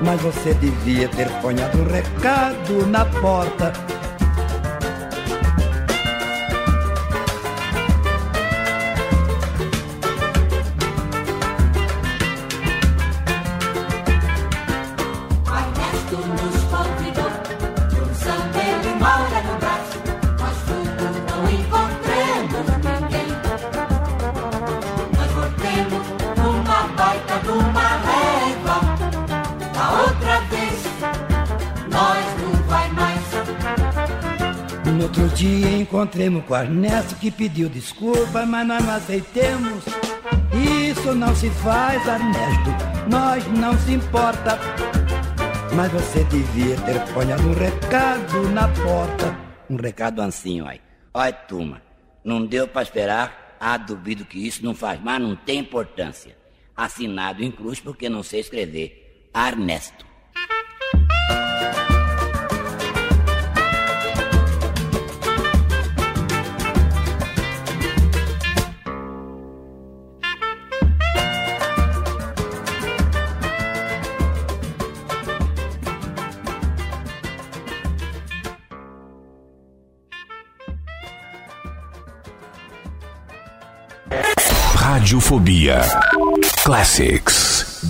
Mas 0.00 0.18
você 0.22 0.54
devia 0.54 1.08
ter 1.08 1.28
ponhado 1.42 1.76
um 1.76 1.86
recado 1.86 2.86
na 2.86 3.04
porta. 3.04 3.70
Encontremos 36.00 36.42
com 36.46 36.54
o 36.54 36.56
Ernesto 36.56 37.14
que 37.16 37.30
pediu 37.30 37.68
desculpa, 37.68 38.46
mas 38.46 38.66
nós 38.66 38.82
não 38.82 38.94
aceitemos. 38.94 39.84
Isso 40.88 41.14
não 41.14 41.36
se 41.36 41.50
faz, 41.50 42.00
Ernesto, 42.06 42.70
nós 43.10 43.46
não 43.48 43.78
se 43.80 43.92
importa. 43.92 44.58
Mas 45.76 45.92
você 45.92 46.24
devia 46.24 46.74
ter 46.86 46.98
ponhado 47.12 47.46
um 47.46 47.52
recado 47.52 48.48
na 48.48 48.66
porta. 48.68 49.38
Um 49.68 49.76
recado 49.76 50.22
assim, 50.22 50.62
olha. 50.62 50.80
Olha, 51.12 51.32
turma, 51.34 51.82
não 52.24 52.46
deu 52.46 52.66
pra 52.66 52.82
esperar. 52.82 53.58
Ah, 53.60 53.76
duvido 53.76 54.24
que 54.24 54.38
isso 54.38 54.64
não 54.64 54.74
faz, 54.74 54.98
mas 55.02 55.20
não 55.20 55.36
tem 55.36 55.58
importância. 55.58 56.34
Assinado 56.74 57.44
em 57.44 57.50
cruz 57.50 57.78
porque 57.78 58.08
não 58.08 58.22
sei 58.22 58.40
escrever. 58.40 59.28
Ernesto. 59.34 60.09
Radiofobia 85.10 85.80
Classics. 86.62 87.82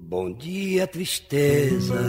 Bom 0.00 0.32
dia, 0.32 0.86
tristeza. 0.86 2.00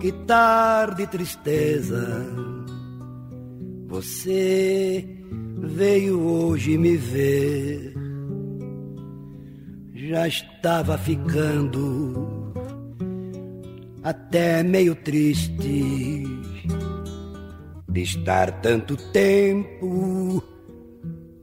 Que 0.00 0.12
tarde, 0.26 1.06
tristeza. 1.08 2.26
Você 3.88 5.06
veio 5.60 6.26
hoje 6.26 6.78
me 6.78 6.96
ver. 6.96 8.01
Já 10.08 10.26
estava 10.26 10.98
ficando 10.98 12.52
até 14.02 14.60
meio 14.64 14.96
triste 14.96 16.24
de 17.88 18.02
estar 18.02 18.50
tanto 18.60 18.96
tempo 19.12 20.42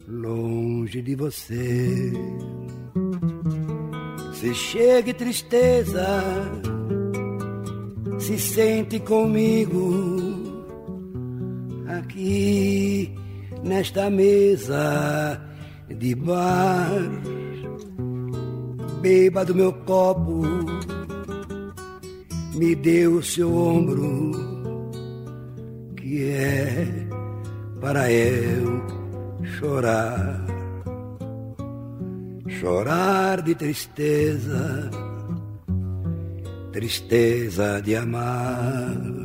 longe 0.05 1.01
de 1.01 1.15
você. 1.15 2.11
Se 4.33 4.53
chegue 4.53 5.13
tristeza, 5.13 6.21
se 8.19 8.37
sente 8.37 8.99
comigo 8.99 9.93
aqui 11.87 13.15
nesta 13.63 14.09
mesa 14.09 15.41
de 15.87 16.13
bar. 16.13 16.99
Beba 19.01 19.45
do 19.45 19.55
meu 19.55 19.71
copo, 19.71 20.41
me 22.55 22.75
dê 22.75 23.07
o 23.07 23.23
seu 23.23 23.55
ombro, 23.55 24.31
que 25.95 26.23
é 26.29 26.87
para 27.79 28.11
eu 28.11 28.83
chorar 29.57 30.49
chorar 32.59 33.41
de 33.41 33.55
tristeza, 33.55 34.89
tristeza 36.73 37.81
de 37.81 37.95
amar. 37.95 39.18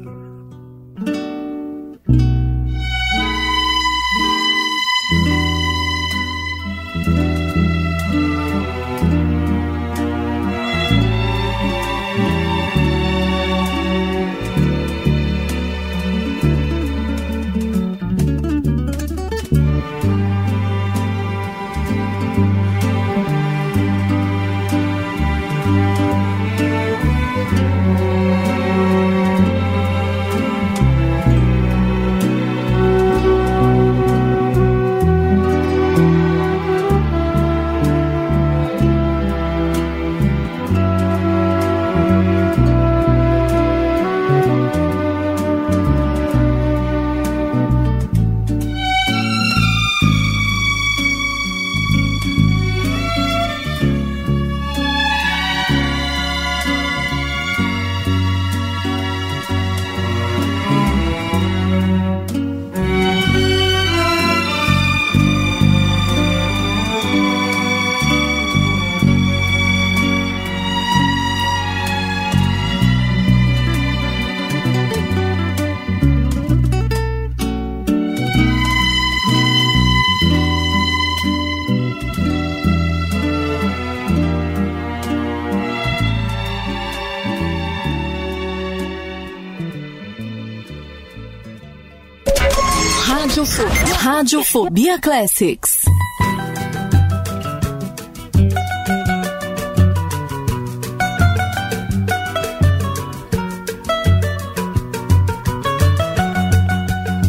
Radiofobia, 94.24 94.98
Classics. 94.98 95.82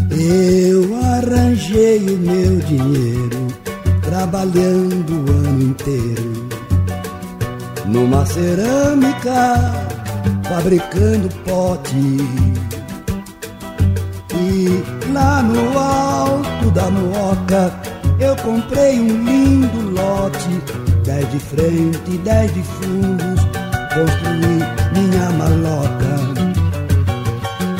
Eu 0.09 0.95
arranjei 1.03 1.99
o 1.99 2.17
meu 2.17 2.59
dinheiro 2.59 3.47
trabalhando 4.01 5.11
o 5.11 5.31
ano 5.31 5.63
inteiro 5.63 6.47
numa 7.87 8.25
cerâmica 8.25 9.83
fabricando 10.47 11.27
pote 11.43 12.55
e 14.65 15.11
lá 15.11 15.41
no 15.41 15.77
alto 15.77 16.71
da 16.71 16.89
moca 16.89 17.73
eu 18.19 18.35
comprei 18.37 18.99
um 18.99 19.23
lindo 19.23 19.91
lote 19.91 20.61
dez 21.03 21.31
de 21.31 21.39
frente 21.39 22.17
dez 22.23 22.53
de 22.53 22.63
fundos 22.63 23.41
construí 23.93 24.59
minha 24.93 25.29
maloca 25.31 26.15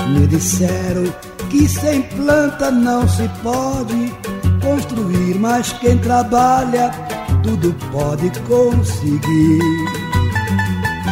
me 0.10 0.28
disseram 0.28 1.04
que 1.50 1.68
sem 1.68 2.02
planta 2.02 2.72
não 2.72 3.08
se 3.08 3.28
pode 3.42 4.14
construir, 4.62 5.36
mas 5.40 5.72
quem 5.74 5.98
trabalha 5.98 6.92
tudo 7.44 7.74
pode 7.92 8.30
conseguir. 8.42 9.60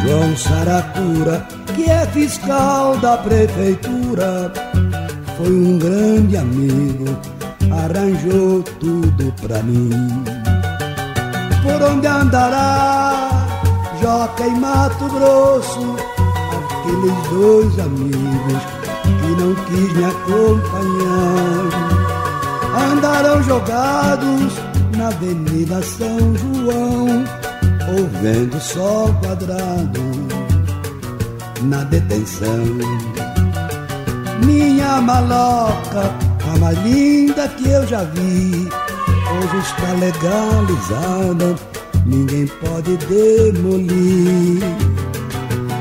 João 0.02 0.36
Saracura, 0.36 1.46
que 1.74 1.88
é 1.88 2.04
fiscal 2.06 2.96
da 2.98 3.16
prefeitura, 3.18 4.52
foi 5.36 5.50
um 5.50 5.78
grande 5.78 6.36
amigo, 6.36 7.04
arranjou 7.70 8.62
tudo 8.78 9.32
pra 9.42 9.62
mim. 9.62 9.90
Por 11.62 11.82
onde 11.82 12.06
andará 12.06 13.44
Joca 14.00 14.46
e 14.46 14.50
Mato 14.50 15.06
Grosso, 15.06 15.96
aqueles 16.52 17.28
dois 17.30 17.78
amigos 17.80 18.62
que 19.02 19.30
não 19.40 19.54
quis 19.66 19.92
me 19.96 20.04
acompanhar. 20.04 21.64
Andarão 22.92 23.42
jogados 23.42 24.52
na 24.96 25.08
Avenida 25.08 25.82
São 25.82 26.36
João, 26.36 27.24
ouvindo 27.96 28.60
sol 28.60 29.12
quadrado 29.22 30.00
na 31.62 31.82
detenção. 31.84 33.13
Minha 34.44 35.00
maloca, 35.00 36.14
a 36.52 36.58
mais 36.58 36.78
linda 36.84 37.48
que 37.48 37.68
eu 37.68 37.86
já 37.86 38.04
vi, 38.04 38.68
hoje 39.32 39.56
está 39.58 39.92
legalizada, 39.98 41.56
ninguém 42.04 42.46
pode 42.46 42.96
demolir. 43.06 44.62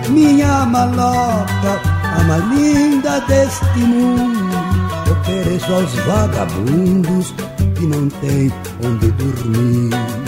Minha 0.10 0.66
maloca, 0.66 1.82
a 2.18 2.24
mais 2.24 2.44
linda 2.52 3.20
deste 3.28 3.80
mundo, 3.80 4.56
ofereço 5.12 5.74
aos 5.74 5.94
vagabundos 6.06 7.34
que 7.76 7.86
não 7.86 8.08
tem 8.22 8.52
onde 8.84 9.12
dormir. 9.12 10.24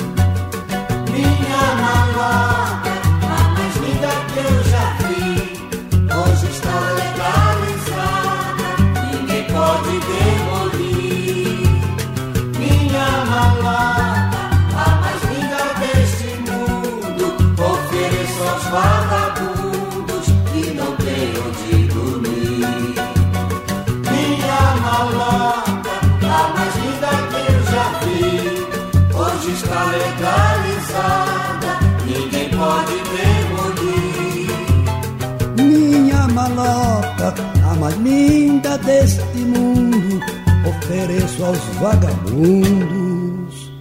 Deste 38.78 39.38
mundo, 39.40 40.20
ofereço 40.68 41.44
aos 41.44 41.60
vagabundos 41.80 43.72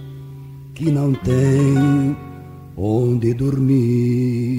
que 0.73 0.91
não 0.91 1.13
têm 1.13 2.15
onde 2.77 3.33
dormir. 3.33 4.57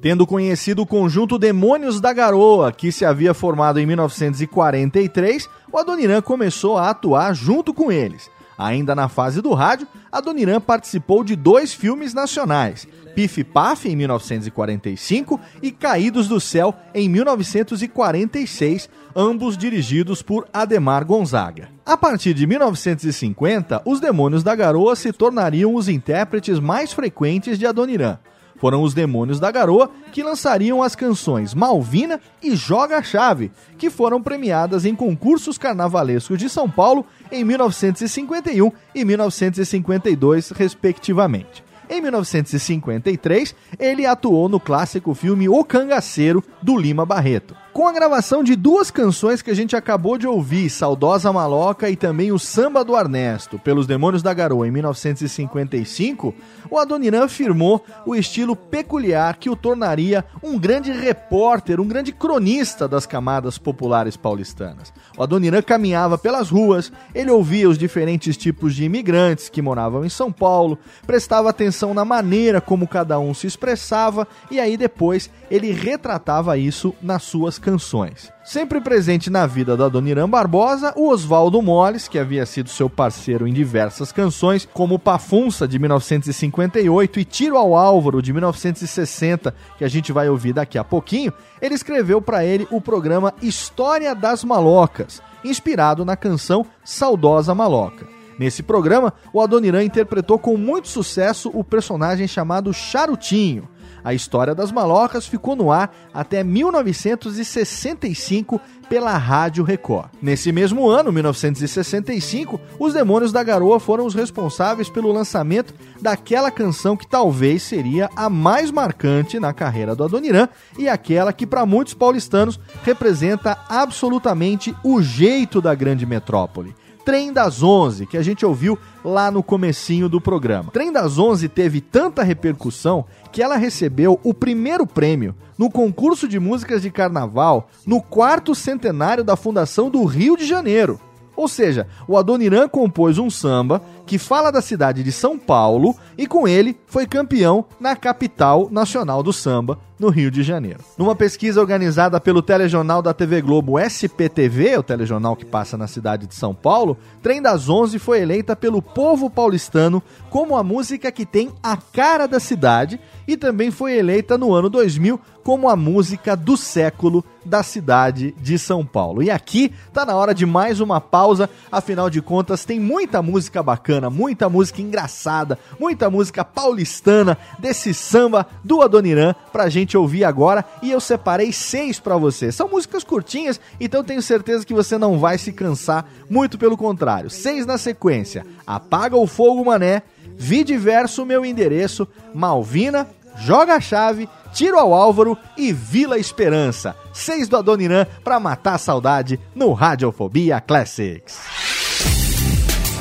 Tendo 0.00 0.26
conhecido 0.26 0.82
o 0.82 0.86
conjunto 0.86 1.38
Demônios 1.38 2.00
da 2.00 2.12
Garoa, 2.12 2.70
que 2.70 2.92
se 2.92 3.04
havia 3.04 3.34
formado 3.34 3.80
em 3.80 3.86
1943, 3.86 5.48
o 5.72 5.78
Adoniran 5.78 6.22
começou 6.22 6.78
a 6.78 6.90
atuar 6.90 7.34
junto 7.34 7.74
com 7.74 7.90
eles. 7.90 8.30
Ainda 8.58 8.92
na 8.92 9.08
fase 9.08 9.40
do 9.40 9.54
rádio, 9.54 9.86
Adoniran 10.10 10.60
participou 10.60 11.22
de 11.22 11.36
dois 11.36 11.72
filmes 11.72 12.12
nacionais, 12.12 12.88
Pif 13.14 13.44
Paf 13.44 13.88
em 13.88 13.94
1945 13.94 15.40
e 15.62 15.70
Caídos 15.70 16.26
do 16.26 16.40
Céu 16.40 16.74
em 16.92 17.08
1946, 17.08 18.90
ambos 19.14 19.56
dirigidos 19.56 20.22
por 20.22 20.48
Ademar 20.52 21.04
Gonzaga. 21.04 21.68
A 21.86 21.96
partir 21.96 22.34
de 22.34 22.48
1950, 22.48 23.82
os 23.84 24.00
Demônios 24.00 24.42
da 24.42 24.56
Garoa 24.56 24.96
se 24.96 25.12
tornariam 25.12 25.76
os 25.76 25.88
intérpretes 25.88 26.58
mais 26.58 26.92
frequentes 26.92 27.60
de 27.60 27.66
Adoniran. 27.66 28.18
Foram 28.58 28.82
os 28.82 28.92
Demônios 28.92 29.38
da 29.38 29.50
Garoa 29.50 29.90
que 30.10 30.22
lançariam 30.22 30.82
as 30.82 30.96
canções 30.96 31.54
Malvina 31.54 32.20
e 32.42 32.56
Joga 32.56 32.98
a 32.98 33.02
Chave, 33.02 33.52
que 33.78 33.88
foram 33.88 34.20
premiadas 34.20 34.84
em 34.84 34.94
concursos 34.94 35.56
carnavalescos 35.56 36.38
de 36.38 36.48
São 36.48 36.68
Paulo 36.68 37.06
em 37.30 37.44
1951 37.44 38.70
e 38.94 39.04
1952, 39.04 40.50
respectivamente. 40.50 41.64
Em 41.90 42.02
1953, 42.02 43.54
ele 43.78 44.04
atuou 44.04 44.48
no 44.48 44.60
clássico 44.60 45.14
filme 45.14 45.48
O 45.48 45.64
Cangaceiro, 45.64 46.44
do 46.60 46.76
Lima 46.76 47.06
Barreto. 47.06 47.56
Com 47.72 47.86
a 47.86 47.92
gravação 47.92 48.42
de 48.42 48.56
duas 48.56 48.90
canções 48.90 49.40
que 49.40 49.52
a 49.52 49.54
gente 49.54 49.76
acabou 49.76 50.18
de 50.18 50.26
ouvir, 50.26 50.68
Saudosa 50.68 51.32
Maloca 51.32 51.88
e 51.88 51.94
também 51.94 52.32
o 52.32 52.38
Samba 52.38 52.84
do 52.84 52.96
Ernesto, 52.96 53.58
pelos 53.58 53.86
Demônios 53.86 54.22
da 54.22 54.34
Garoa 54.34 54.66
em 54.66 54.70
1955, 54.70 56.34
o 56.68 56.76
Adoniran 56.76 57.28
firmou 57.28 57.84
o 58.04 58.16
estilo 58.16 58.56
peculiar 58.56 59.36
que 59.36 59.48
o 59.48 59.54
tornaria 59.54 60.24
um 60.42 60.58
grande 60.58 60.90
repórter, 60.90 61.80
um 61.80 61.86
grande 61.86 62.10
cronista 62.10 62.88
das 62.88 63.06
camadas 63.06 63.58
populares 63.58 64.16
paulistanas. 64.16 64.92
O 65.18 65.22
Adoniran 65.24 65.60
caminhava 65.62 66.16
pelas 66.16 66.48
ruas, 66.48 66.92
ele 67.12 67.28
ouvia 67.28 67.68
os 67.68 67.76
diferentes 67.76 68.36
tipos 68.36 68.72
de 68.72 68.84
imigrantes 68.84 69.48
que 69.48 69.60
moravam 69.60 70.04
em 70.04 70.08
São 70.08 70.30
Paulo, 70.30 70.78
prestava 71.04 71.50
atenção 71.50 71.92
na 71.92 72.04
maneira 72.04 72.60
como 72.60 72.86
cada 72.86 73.18
um 73.18 73.34
se 73.34 73.48
expressava 73.48 74.28
e 74.48 74.60
aí 74.60 74.76
depois 74.76 75.28
ele 75.50 75.72
retratava 75.72 76.56
isso 76.56 76.94
nas 77.02 77.24
suas 77.24 77.58
canções. 77.58 78.37
Sempre 78.48 78.80
presente 78.80 79.28
na 79.28 79.46
vida 79.46 79.76
da 79.76 79.84
Adoniran 79.84 80.26
Barbosa, 80.26 80.94
o 80.96 81.10
Oswaldo 81.10 81.60
Moles, 81.60 82.08
que 82.08 82.18
havia 82.18 82.46
sido 82.46 82.70
seu 82.70 82.88
parceiro 82.88 83.46
em 83.46 83.52
diversas 83.52 84.10
canções, 84.10 84.66
como 84.72 84.98
Pafunça 84.98 85.68
de 85.68 85.78
1958 85.78 87.20
e 87.20 87.24
Tiro 87.26 87.58
ao 87.58 87.76
Álvaro 87.76 88.22
de 88.22 88.32
1960, 88.32 89.54
que 89.76 89.84
a 89.84 89.88
gente 89.88 90.12
vai 90.12 90.30
ouvir 90.30 90.54
daqui 90.54 90.78
a 90.78 90.82
pouquinho, 90.82 91.30
ele 91.60 91.74
escreveu 91.74 92.22
para 92.22 92.42
ele 92.42 92.66
o 92.70 92.80
programa 92.80 93.34
História 93.42 94.14
das 94.14 94.42
Malocas, 94.42 95.20
inspirado 95.44 96.02
na 96.02 96.16
canção 96.16 96.64
Saudosa 96.82 97.54
Maloca. 97.54 98.06
Nesse 98.38 98.62
programa, 98.62 99.12
o 99.30 99.42
Adoniran 99.42 99.82
interpretou 99.82 100.38
com 100.38 100.56
muito 100.56 100.88
sucesso 100.88 101.50
o 101.52 101.62
personagem 101.62 102.26
chamado 102.26 102.72
Charutinho. 102.72 103.68
A 104.08 104.14
história 104.14 104.54
das 104.54 104.72
malocas 104.72 105.26
ficou 105.26 105.54
no 105.54 105.70
ar 105.70 105.94
até 106.14 106.42
1965 106.42 108.58
pela 108.88 109.14
Rádio 109.18 109.62
Record. 109.62 110.08
Nesse 110.22 110.50
mesmo 110.50 110.88
ano, 110.88 111.12
1965, 111.12 112.58
os 112.78 112.94
Demônios 112.94 113.32
da 113.32 113.42
Garoa 113.42 113.78
foram 113.78 114.06
os 114.06 114.14
responsáveis 114.14 114.88
pelo 114.88 115.12
lançamento 115.12 115.74
daquela 116.00 116.50
canção 116.50 116.96
que 116.96 117.06
talvez 117.06 117.62
seria 117.62 118.08
a 118.16 118.30
mais 118.30 118.70
marcante 118.70 119.38
na 119.38 119.52
carreira 119.52 119.94
do 119.94 120.04
Adoniran 120.04 120.48
e 120.78 120.88
aquela 120.88 121.30
que 121.30 121.46
para 121.46 121.66
muitos 121.66 121.92
paulistanos 121.92 122.58
representa 122.84 123.58
absolutamente 123.68 124.74
o 124.82 125.02
jeito 125.02 125.60
da 125.60 125.74
grande 125.74 126.06
metrópole. 126.06 126.74
Trem 127.08 127.32
das 127.32 127.62
Onze, 127.62 128.04
que 128.04 128.18
a 128.18 128.22
gente 128.22 128.44
ouviu 128.44 128.78
lá 129.02 129.30
no 129.30 129.42
comecinho 129.42 130.10
do 130.10 130.20
programa. 130.20 130.70
Trem 130.70 130.92
das 130.92 131.18
Onze 131.18 131.48
teve 131.48 131.80
tanta 131.80 132.22
repercussão 132.22 133.06
que 133.30 133.42
ela 133.42 133.56
recebeu 133.56 134.18
o 134.22 134.32
primeiro 134.34 134.86
prêmio 134.86 135.34
no 135.56 135.70
concurso 135.70 136.28
de 136.28 136.38
músicas 136.38 136.82
de 136.82 136.90
carnaval 136.90 137.68
no 137.86 138.00
quarto 138.00 138.54
centenário 138.54 139.24
da 139.24 139.36
fundação 139.36 139.90
do 139.90 140.04
Rio 140.04 140.36
de 140.36 140.46
Janeiro. 140.46 141.00
Ou 141.38 141.46
seja, 141.46 141.86
o 142.08 142.16
Adoniran 142.16 142.68
compôs 142.68 143.16
um 143.16 143.30
samba 143.30 143.80
que 144.04 144.18
fala 144.18 144.50
da 144.50 144.60
cidade 144.60 145.04
de 145.04 145.12
São 145.12 145.38
Paulo 145.38 145.94
e 146.16 146.26
com 146.26 146.48
ele 146.48 146.76
foi 146.88 147.06
campeão 147.06 147.64
na 147.78 147.94
capital 147.94 148.68
nacional 148.72 149.22
do 149.22 149.32
samba, 149.32 149.78
no 150.00 150.08
Rio 150.08 150.32
de 150.32 150.42
Janeiro. 150.42 150.80
Numa 150.96 151.14
pesquisa 151.14 151.60
organizada 151.60 152.20
pelo 152.20 152.42
telejornal 152.42 153.02
da 153.02 153.14
TV 153.14 153.40
Globo 153.40 153.78
SPTV, 153.78 154.78
o 154.78 154.82
telejornal 154.82 155.36
que 155.36 155.44
passa 155.44 155.76
na 155.76 155.86
cidade 155.86 156.26
de 156.26 156.34
São 156.34 156.52
Paulo, 156.52 156.96
Trem 157.22 157.40
das 157.40 157.68
Onze 157.68 158.00
foi 158.00 158.20
eleita 158.20 158.56
pelo 158.56 158.82
povo 158.82 159.30
paulistano 159.30 160.02
como 160.30 160.56
a 160.56 160.64
música 160.64 161.12
que 161.12 161.24
tem 161.24 161.52
a 161.62 161.76
cara 161.76 162.26
da 162.26 162.40
cidade 162.40 162.98
e 163.28 163.36
também 163.36 163.70
foi 163.70 163.96
eleita 163.96 164.38
no 164.38 164.54
ano 164.54 164.70
2000 164.70 165.20
como 165.44 165.68
a 165.68 165.76
música 165.76 166.34
do 166.34 166.56
século 166.56 167.24
da 167.44 167.62
cidade 167.62 168.34
de 168.38 168.58
São 168.58 168.84
Paulo. 168.84 169.22
E 169.22 169.30
aqui 169.30 169.72
tá 169.92 170.04
na 170.04 170.14
hora 170.14 170.34
de 170.34 170.44
mais 170.44 170.80
uma 170.80 171.00
pausa, 171.00 171.48
afinal 171.70 172.10
de 172.10 172.20
contas 172.20 172.64
tem 172.64 172.80
muita 172.80 173.22
música 173.22 173.62
bacana 173.62 174.08
muita 174.10 174.48
música 174.48 174.80
engraçada, 174.80 175.58
muita 175.78 176.10
música 176.10 176.44
paulistana 176.44 177.36
desse 177.58 177.92
samba 177.94 178.46
do 178.64 178.82
Adoniran 178.82 179.34
pra 179.52 179.68
gente 179.68 179.96
ouvir 179.96 180.24
agora 180.24 180.64
e 180.82 180.90
eu 180.90 181.00
separei 181.00 181.52
seis 181.52 182.00
pra 182.00 182.16
você. 182.16 182.50
São 182.50 182.68
músicas 182.68 183.04
curtinhas, 183.04 183.60
então 183.80 184.04
tenho 184.04 184.22
certeza 184.22 184.64
que 184.64 184.74
você 184.74 184.96
não 184.96 185.18
vai 185.18 185.38
se 185.38 185.52
cansar, 185.52 186.06
muito 186.30 186.58
pelo 186.58 186.76
contrário. 186.76 187.30
Seis 187.30 187.66
na 187.66 187.78
sequência: 187.78 188.46
Apaga 188.66 189.16
o 189.16 189.26
Fogo 189.26 189.64
Mané, 189.64 190.02
Vi 190.36 190.62
Diverso 190.62 191.26
Meu 191.26 191.44
Endereço, 191.44 192.06
Malvina, 192.34 193.08
Joga 193.40 193.76
a 193.76 193.80
Chave, 193.80 194.28
Tiro 194.52 194.78
ao 194.78 194.92
Álvaro 194.92 195.38
e 195.56 195.72
Vila 195.72 196.18
Esperança. 196.18 196.96
Seis 197.12 197.48
do 197.48 197.56
Adoniran 197.56 198.06
pra 198.24 198.40
matar 198.40 198.74
a 198.74 198.78
saudade 198.78 199.38
no 199.54 199.72
Radiofobia 199.72 200.60
Classics. 200.60 201.38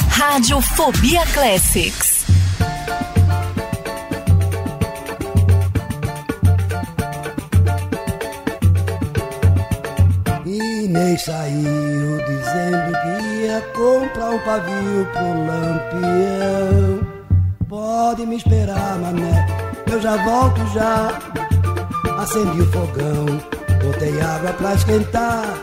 Radiofobia 0.10 1.26
Classics. 1.34 2.26
Inês 10.46 11.22
saiu 11.24 12.18
dizendo 12.26 12.92
que 13.02 13.46
ia 13.46 13.62
comprar 13.74 14.32
um 14.32 14.40
pavio 14.40 15.06
pro 15.12 15.46
lampião. 15.46 17.08
Pode 17.68 18.26
me 18.26 18.38
esperar, 18.38 18.98
mané, 18.98 19.67
eu 19.92 20.02
já 20.02 20.18
volto 20.24 20.62
já. 20.74 21.20
Acendi 22.18 22.62
o 22.62 22.72
fogão, 22.72 23.26
botei 23.84 24.20
água 24.22 24.54
pra 24.54 24.74
esquentar 24.74 25.54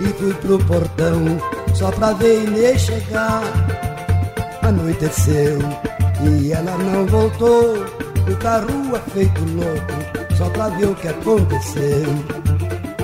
e 0.00 0.06
fui 0.14 0.34
pro 0.34 0.58
portão 0.64 1.38
só 1.74 1.90
pra 1.92 2.12
ver 2.12 2.44
Inês 2.44 2.82
chegar. 2.82 3.42
Anoiteceu 4.62 5.58
e 6.22 6.52
ela 6.52 6.76
não 6.78 7.06
voltou. 7.06 7.84
O 8.26 8.36
carro 8.36 8.96
é 8.96 9.10
feito 9.10 9.40
louco, 9.54 10.36
só 10.36 10.48
pra 10.50 10.68
ver 10.70 10.86
o 10.86 10.94
que 10.94 11.08
aconteceu. 11.08 12.06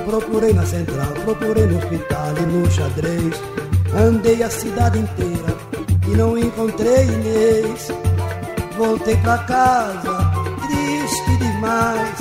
Procurei 0.06 0.54
na 0.54 0.64
central, 0.64 1.12
procurei 1.24 1.66
no 1.66 1.78
hospital 1.78 2.34
e 2.38 2.46
no 2.46 2.70
xadrez. 2.70 3.34
Andei 3.94 4.42
a 4.42 4.48
cidade 4.48 4.98
inteira 4.98 5.56
e 6.08 6.16
não 6.16 6.38
encontrei 6.38 7.04
Inês. 7.04 7.88
Voltei 8.78 9.16
pra 9.18 9.36
casa, 9.38 10.19
demais. 11.60 12.18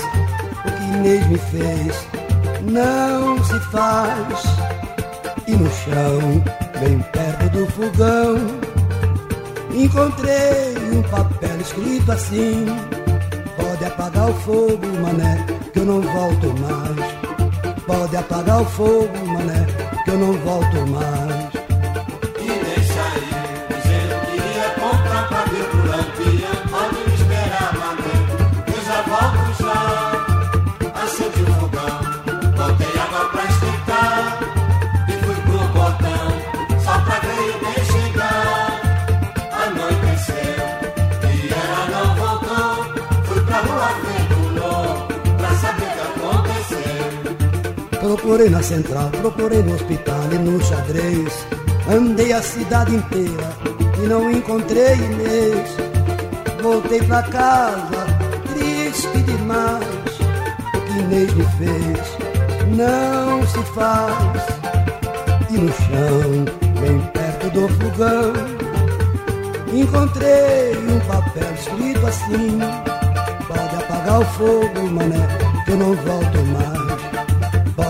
O 0.65 0.71
que 0.71 0.83
Inês 0.97 1.27
me 1.27 1.37
fez 1.37 2.07
não 2.63 3.43
se 3.43 3.59
faz. 3.71 4.43
E 5.47 5.51
no 5.55 5.69
chão, 5.71 6.43
bem 6.79 6.99
perto 7.11 7.49
do 7.49 7.65
fogão, 7.71 8.37
encontrei 9.73 10.77
um 10.93 11.01
papel 11.03 11.61
escrito 11.61 12.11
assim: 12.11 12.65
Pode 13.55 13.85
apagar 13.85 14.29
o 14.29 14.33
fogo, 14.33 14.85
mané, 15.01 15.45
que 15.73 15.79
eu 15.79 15.85
não 15.85 16.01
volto 16.01 16.47
mais. 16.59 17.79
Pode 17.87 18.17
apagar 18.17 18.61
o 18.61 18.65
fogo, 18.65 19.25
mané, 19.25 19.65
que 20.03 20.11
eu 20.11 20.19
não 20.19 20.33
volto 20.33 20.87
mais. 20.87 21.38
Procurei 48.09 48.49
na 48.49 48.63
central, 48.63 49.11
procurei 49.11 49.61
no 49.61 49.75
hospital 49.75 50.33
e 50.33 50.37
no 50.39 50.59
xadrez. 50.63 51.45
Andei 51.87 52.33
a 52.33 52.41
cidade 52.41 52.95
inteira 52.95 53.53
e 54.03 54.07
não 54.07 54.31
encontrei 54.31 54.95
Inês. 54.95 55.69
Voltei 56.59 57.03
pra 57.03 57.21
casa, 57.21 58.07
triste 58.51 59.15
demais. 59.21 59.85
O 60.73 60.81
que 60.81 60.99
Inês 61.01 61.31
me 61.35 61.45
fez 61.59 62.75
não 62.75 63.45
se 63.45 63.61
faz. 63.75 64.43
E 65.51 65.57
no 65.59 65.71
chão, 65.71 66.45
bem 66.81 66.99
perto 67.13 67.49
do 67.51 67.69
fogão, 67.69 68.33
encontrei 69.71 70.75
um 70.75 70.99
papel 71.01 71.53
escrito 71.53 72.07
assim: 72.07 72.57
Pode 73.47 73.83
apagar 73.83 74.19
o 74.19 74.25
fogo, 74.25 74.89
mané, 74.93 75.27
que 75.63 75.71
eu 75.73 75.77
não 75.77 75.93
volto 75.93 76.37
mais. 76.47 76.88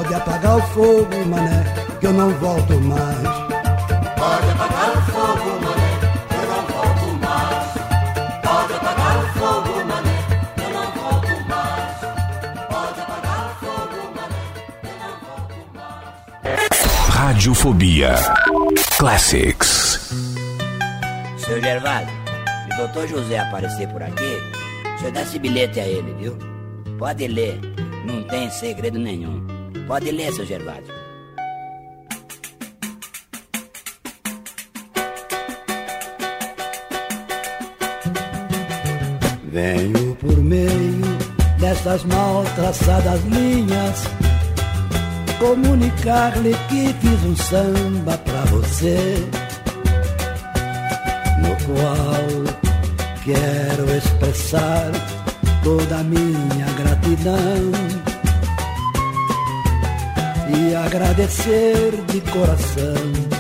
Pode 0.10 0.22
apagar 0.24 0.58
o 0.58 0.62
fogo, 0.70 1.26
mané, 1.28 1.64
que 2.00 2.08
eu 2.08 2.14
não 2.14 2.32
volto 2.40 2.74
mais. 2.82 3.22
Pode 4.18 4.50
apagar 4.50 4.90
o 4.90 5.02
fogo, 5.04 5.62
mané, 5.62 5.90
eu 6.34 6.46
não 6.50 6.62
volto 6.66 7.08
mais. 7.22 7.74
Pode 8.42 8.74
apagar 8.74 9.18
o 9.20 9.28
fogo, 9.38 9.86
mané, 9.86 10.18
eu 10.58 10.70
não 10.74 10.88
volto 10.94 11.34
mais. 11.48 12.00
Pode 12.70 13.02
apagar 13.02 13.40
o 13.46 13.54
fogo, 13.64 14.00
mané, 14.16 14.42
eu 14.84 14.98
não 14.98 15.14
volto 15.30 15.62
mais. 15.76 17.10
Radiofobia 17.10 18.16
Classics. 18.98 20.12
Seu 21.38 21.62
Gervásio, 21.62 22.10
se 22.66 22.74
o 22.74 22.78
doutor 22.78 23.08
José 23.08 23.38
aparecer 23.38 23.88
por 23.90 24.02
aqui, 24.02 24.42
o 24.96 24.98
senhor 24.98 25.12
dá 25.12 25.22
esse 25.22 25.38
bilhete 25.38 25.80
a 25.80 25.86
ele, 25.86 26.16
viu? 26.16 26.36
Pode 26.98 27.28
ler, 27.28 27.62
não 28.08 28.24
tem 28.24 28.50
segredo 28.50 28.98
nenhum. 28.98 29.49
Pode 29.90 30.12
ler, 30.12 30.32
seu 30.32 30.46
Gervásio. 30.46 30.94
Venho 39.52 40.16
por 40.18 40.38
meio 40.38 41.02
dessas 41.60 42.04
mal 42.04 42.44
traçadas 42.56 43.20
linhas 43.24 44.04
comunicar-lhe 45.40 46.54
que 46.68 46.94
fiz 47.02 47.24
um 47.26 47.36
samba 47.36 48.16
pra 48.20 48.42
você, 48.52 49.16
no 51.42 51.56
qual 51.66 52.56
quero 53.24 53.90
expressar 53.98 54.92
toda 55.64 55.98
a 55.98 56.04
minha 56.04 56.66
gratidão 56.78 58.09
e 60.56 60.76
agradecer 60.76 61.92
de 62.08 62.22
coração 62.32 63.40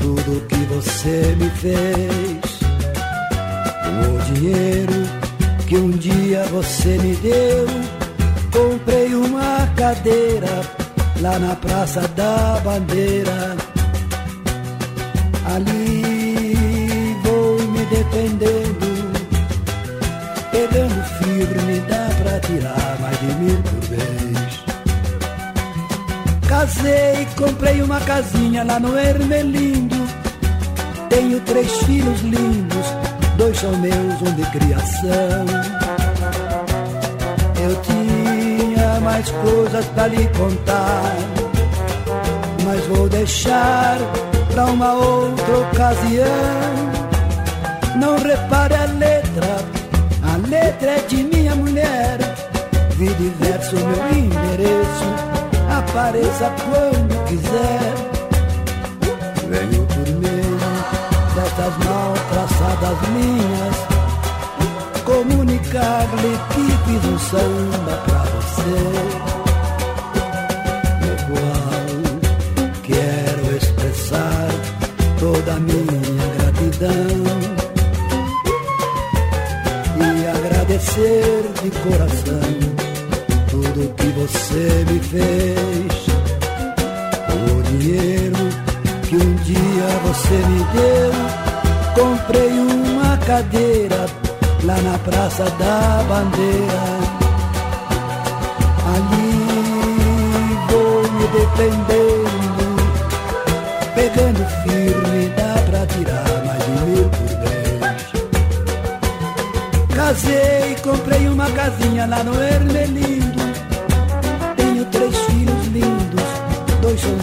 tudo 0.00 0.46
que 0.46 0.64
você 0.74 1.36
me 1.38 1.50
fez. 1.50 2.58
O 4.04 4.32
dinheiro 4.32 4.92
que 5.66 5.76
um 5.76 5.90
dia 5.90 6.44
você 6.44 6.96
me 6.98 7.14
deu, 7.16 7.66
comprei 8.50 9.14
uma 9.14 9.66
cadeira 9.76 10.62
lá 11.20 11.38
na 11.38 11.54
Praça 11.56 12.06
da 12.08 12.60
Bandeira. 12.64 13.56
Ali 15.54 17.16
vou 17.24 17.58
me 17.68 17.84
defendendo, 17.86 19.12
pegando 20.50 21.02
firme, 21.18 21.80
dá 21.88 22.08
pra 22.22 22.40
tirar 22.40 22.98
mais 23.00 23.18
de 23.20 23.26
mil 23.26 23.62
por 23.62 23.80
vez. 23.88 24.27
Casei, 26.58 27.24
comprei 27.36 27.80
uma 27.82 28.00
casinha 28.00 28.64
lá 28.64 28.80
no 28.80 28.98
Ermelindo. 28.98 29.94
Tenho 31.08 31.38
três 31.42 31.70
filhos 31.84 32.20
lindos, 32.20 32.84
dois 33.36 33.56
são 33.56 33.70
meus, 33.78 34.20
um 34.22 34.34
de 34.34 34.42
criação. 34.50 35.46
Eu 37.62 37.80
tinha 37.82 39.00
mais 39.02 39.30
coisas 39.30 39.84
pra 39.86 40.08
lhe 40.08 40.26
contar, 40.36 41.14
mas 42.64 42.84
vou 42.86 43.08
deixar 43.08 43.96
pra 44.52 44.64
uma 44.64 44.94
outra 44.94 45.58
ocasião. 45.58 46.26
Não 48.00 48.18
repare 48.18 48.74
a 48.74 48.84
letra, 48.84 49.58
a 50.24 50.48
letra 50.48 50.90
é 50.90 51.04
de 51.06 51.22
minha 51.22 51.54
mulher. 51.54 52.18
Vi 52.96 53.14
diverso 53.14 53.76
meu 53.76 54.18
endereço, 54.18 55.37
apareça 55.78 56.52
quando 56.64 57.24
quiser. 57.26 57.94
Venho 59.48 59.86
por 59.86 60.08
meio 60.20 60.58
dessas 61.34 61.84
mal 61.84 62.14
traçadas 62.30 63.08
linhas 63.14 63.98
comunicar-lhe 65.08 66.38
que 66.50 66.66
fiz 66.84 67.04
um 67.06 67.18
samba 67.18 67.96
pra 68.04 68.22
você, 68.34 68.78
no 71.00 71.14
qual 71.26 71.88
quero 72.82 73.56
expressar 73.56 74.48
toda 75.18 75.54
a 75.54 75.60
minha 75.60 76.26
gratidão. 76.36 77.48
E 79.96 80.26
agradecer 80.26 81.42
de 81.62 81.70
coração 81.70 82.77
tudo 83.78 83.94
que 83.94 84.08
você 84.18 84.84
me 84.90 84.98
fez. 84.98 85.92
O 87.30 87.62
dinheiro 87.62 88.36
que 89.08 89.16
um 89.16 89.34
dia 89.36 89.88
você 90.04 90.34
me 90.34 90.64
deu, 90.74 91.12
comprei 91.94 92.50
uma 92.50 93.16
cadeira 93.18 94.06
lá 94.64 94.76
na 94.82 94.98
Praça 94.98 95.44
da 95.44 96.02
Bandeira. 96.08 96.82
Ali 98.94 99.32
vou 100.68 101.02
me 101.12 101.26
defendendo, 101.28 102.76
pegando 103.94 104.44
firme, 104.64 105.20
dá 105.36 105.54
pra 105.70 105.86
tirar 105.86 106.28
mais 106.44 106.62
de 106.64 106.70
mil 106.84 107.08
por 107.10 107.32
mês. 107.44 108.02
Casei, 109.94 110.76
comprei 110.82 111.28
uma 111.28 111.48
casinha 111.50 112.06
lá 112.06 112.24
no 112.24 112.34
Ermelindo. 112.42 113.17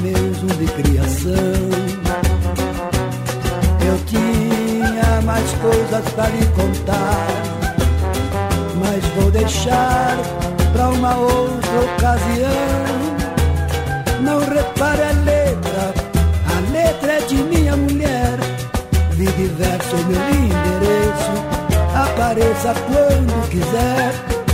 Meus, 0.02 0.44
um 0.44 0.48
de 0.48 0.66
criação. 0.66 1.66
Eu 3.86 3.98
tinha 4.06 5.22
mais 5.22 5.52
coisas 5.54 6.06
pra 6.14 6.28
lhe 6.30 6.46
contar, 6.48 7.28
mas 8.80 9.04
vou 9.16 9.32
deixar 9.32 10.18
pra 10.74 10.90
uma 10.90 11.16
outra 11.18 11.80
ocasião. 11.96 12.96
Não 14.22 14.40
repare 14.40 15.02
a 15.04 15.12
letra, 15.24 15.94
a 16.56 16.72
letra 16.72 17.14
é 17.14 17.22
de 17.22 17.36
minha 17.36 17.76
mulher. 17.76 18.38
Vi 19.12 19.26
diverso 19.26 19.96
meu 20.08 20.22
endereço, 20.30 21.34
apareça 21.94 22.74
quando 22.88 23.50
quiser. 23.50 24.45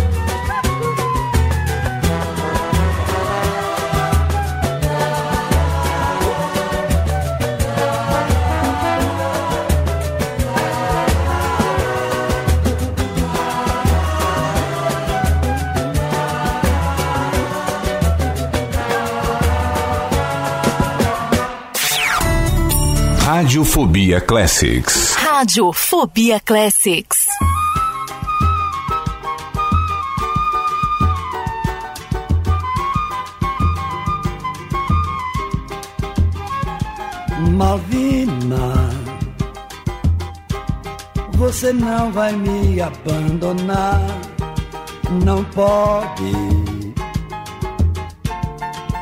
Radiofobia 23.42 24.22
Classics. 24.22 25.16
Radiofobia 25.16 26.40
Classics. 26.40 27.26
Malvina, 37.58 38.92
você 41.32 41.74
não 41.74 42.12
vai 42.12 42.34
me 42.34 42.80
abandonar, 42.80 44.00
não 45.26 45.44
pode. 45.46 46.32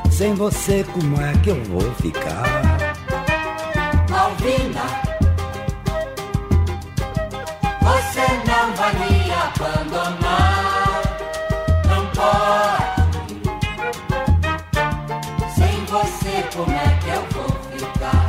Sem 0.10 0.34
você, 0.34 0.86
como 0.94 1.22
é 1.22 1.34
que 1.44 1.50
eu 1.50 1.62
vou 1.66 1.92
ficar? 1.96 2.59
Você 7.82 8.22
não 8.48 8.74
vai 8.76 8.94
me 8.94 9.32
abandonar, 9.32 11.02
não 11.88 12.06
pode. 12.16 13.42
Sem 15.56 15.86
você, 15.86 16.36
como 16.56 16.72
é 16.72 17.00
que 17.02 17.10
eu 17.10 17.22
vou 17.32 17.52
ficar? 17.78 18.28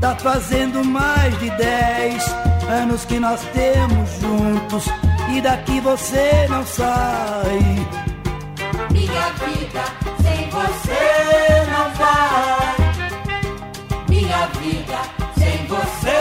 Tá 0.00 0.14
fazendo 0.16 0.84
mais 0.84 1.38
de 1.38 1.48
dez 1.50 2.22
anos 2.68 3.06
que 3.06 3.18
nós 3.18 3.40
temos 3.54 4.10
juntos 4.20 4.84
e 5.34 5.40
daqui 5.40 5.80
você 5.80 6.46
não 6.50 6.66
sai. 6.66 7.86
Vida 14.66 14.98
sem 15.38 15.66
você 15.66 16.18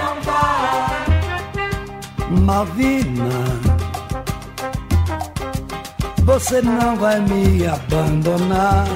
não 0.00 0.14
vai. 0.22 1.06
Malvina, 2.40 3.60
você 6.24 6.62
não 6.62 6.96
vai 6.96 7.20
me 7.20 7.66
abandonar, 7.66 8.86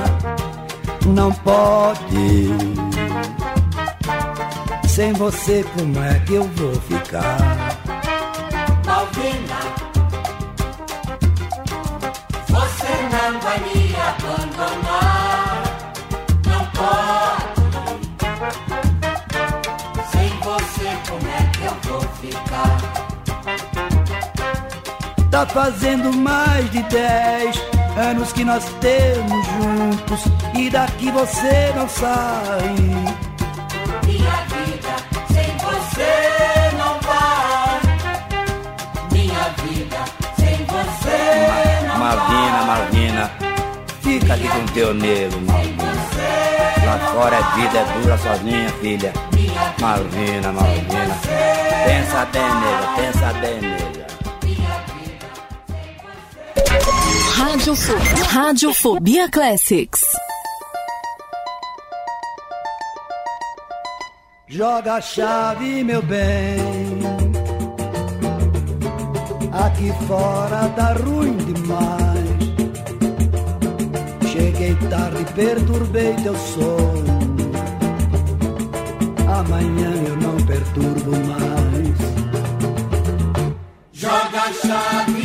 não 1.07 1.33
pode. 1.33 2.49
Sem 4.89 5.13
você, 5.13 5.65
como 5.77 6.03
é 6.03 6.19
que 6.21 6.35
eu 6.35 6.45
vou 6.57 6.75
ficar? 6.75 7.60
Tá 25.41 25.47
fazendo 25.47 26.13
mais 26.13 26.71
de 26.71 26.83
dez 26.83 27.59
anos 27.97 28.31
que 28.31 28.45
nós 28.45 28.63
temos 28.79 29.47
juntos 29.47 30.25
e 30.55 30.69
daqui 30.69 31.11
você 31.11 31.73
não 31.75 31.89
sai. 31.89 32.75
Minha 34.05 34.37
vida 34.53 34.97
sem 35.33 35.57
você 35.57 36.77
não 36.77 37.01
vai. 37.01 37.81
Minha 39.13 39.45
vida 39.65 40.05
sem 40.37 40.57
você 40.67 41.87
não 41.89 41.99
Malvina, 41.99 42.59
vai. 42.59 42.67
Malvina, 42.67 43.31
fica 44.03 44.35
aqui 44.35 44.47
com 44.47 44.67
teu 44.75 44.93
nego, 44.93 45.41
Malvina. 45.41 45.91
Lá 46.85 46.99
fora 47.15 47.37
é 47.37 47.57
vida, 47.57 47.79
é 47.79 47.99
dura 47.99 48.19
sozinha, 48.19 48.69
filha. 48.83 49.13
Malvina, 49.81 50.53
Malvina. 50.53 51.19
Pensa 51.87 52.27
bem, 52.27 52.43
nega, 52.43 52.93
pensa 52.95 53.33
bem, 53.41 53.61
nega. 53.63 53.90
Radiofobia, 57.41 58.25
Radiofobia 58.29 59.29
Classics. 59.31 60.03
Joga 64.47 64.97
a 64.97 65.01
chave, 65.01 65.83
meu 65.83 66.03
bem. 66.03 66.59
Aqui 69.53 69.91
fora 70.07 70.69
tá 70.77 70.93
ruim 70.93 71.39
demais. 71.39 72.41
Cheguei 74.31 74.75
tarde, 74.91 75.25
perturbei 75.35 76.15
teu 76.23 76.37
sono. 76.37 77.21
Amanhã 79.39 79.93
eu 80.09 80.17
não 80.19 80.37
perturbo 80.45 81.13
mais. 81.27 81.97
Joga 83.93 84.41
a 84.43 84.53
chave, 84.53 85.20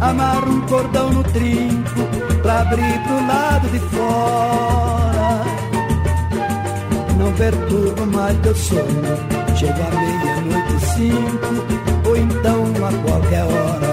amarro 0.00 0.52
um 0.52 0.60
cordão 0.62 1.12
no 1.12 1.22
trinco 1.24 2.00
pra 2.42 2.60
abrir 2.62 3.02
pro 3.02 3.26
lado 3.26 3.68
de 3.68 3.78
fora. 3.78 5.44
Não 7.18 7.32
perturbo 7.34 8.06
mais 8.06 8.36
teu 8.38 8.54
sono, 8.54 9.56
chega 9.56 9.72
à 9.72 9.90
meia-noite 9.90 10.74
e 10.74 10.80
cinco, 10.94 12.08
ou 12.08 12.16
então 12.16 12.64
a 12.86 12.92
qualquer 13.08 13.44
hora. 13.44 13.89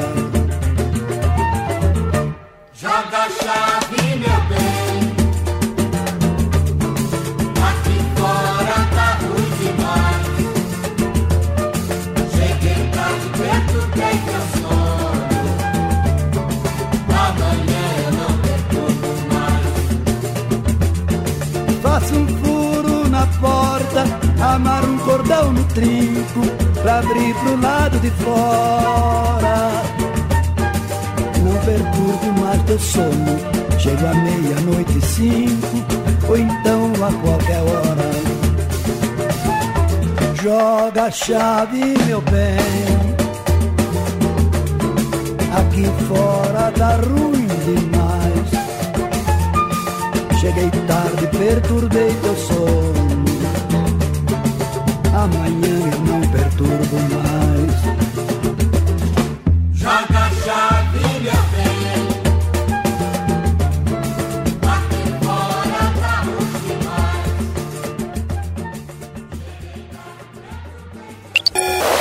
Amarro 24.58 24.92
um 24.92 24.98
cordão 24.98 25.54
no 25.54 25.64
trinco 25.66 26.42
pra 26.82 26.98
abrir 26.98 27.32
pro 27.36 27.62
lado 27.62 28.00
de 28.00 28.10
fora. 28.10 29.72
Não 31.44 31.56
perturbo 31.64 32.42
mais 32.42 32.64
teu 32.64 32.80
sono, 32.80 33.38
chego 33.78 34.08
à 34.08 34.16
meia-noite 34.16 34.98
e 34.98 35.02
cinco, 35.04 35.86
ou 36.28 36.38
então 36.40 36.92
a 36.96 37.14
qualquer 37.22 37.62
hora. 37.62 38.10
Joga 40.42 41.04
a 41.04 41.12
chave, 41.12 41.94
meu 42.08 42.22
bem. 42.22 42.58
Aqui 45.56 45.86
fora 46.08 46.72
tá 46.72 46.96
ruim 46.96 47.46
demais. 47.64 48.50
Cheguei 50.42 50.72
tarde, 50.88 51.28
perturbei 51.38 52.12
teu 52.24 52.36
sono. 52.36 53.07
Amanhã 55.18 55.76
eu 55.92 56.00
não 56.02 56.22
perturbo 56.30 56.98
mais. 57.16 57.78
Joga 59.74 60.20
a 60.20 60.30
chave, 60.30 61.06
meu 61.22 61.42
bem. 61.54 61.98
Aqui 64.62 65.04
fora 65.26 65.82
tá 66.00 66.14
ruim 66.22 66.54
demais. 66.68 67.26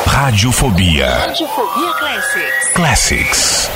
Radiofobia. 0.07 1.09
Radiofobia 1.09 1.93
Classics. 1.95 2.69
Classics. 2.75 3.71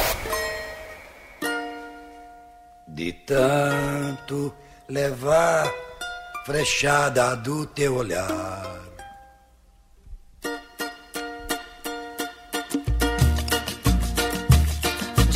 De 2.87 3.13
tanto 3.13 4.55
levar 4.87 5.73
frechada 6.45 7.37
do 7.37 7.65
teu 7.65 7.95
olhar. 7.97 8.90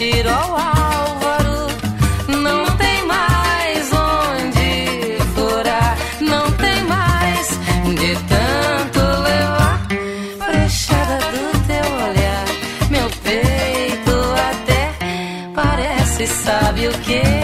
tiro 0.00 0.30
ao 0.30 0.56
álvaro, 0.56 1.66
não 2.26 2.64
tem 2.78 3.04
mais 3.04 3.92
onde 3.92 5.18
furar, 5.34 5.94
não 6.22 6.50
tem 6.52 6.82
mais 6.84 7.48
de 7.98 8.16
tanto 8.26 8.98
levar 9.20 9.86
frechada 10.38 11.18
do 11.18 11.66
teu 11.66 11.92
olhar, 12.06 12.44
meu 12.88 13.10
peito 13.22 14.16
até 14.50 14.94
parece, 15.54 16.26
sabe 16.28 16.88
o 16.88 16.92
que? 17.00 17.39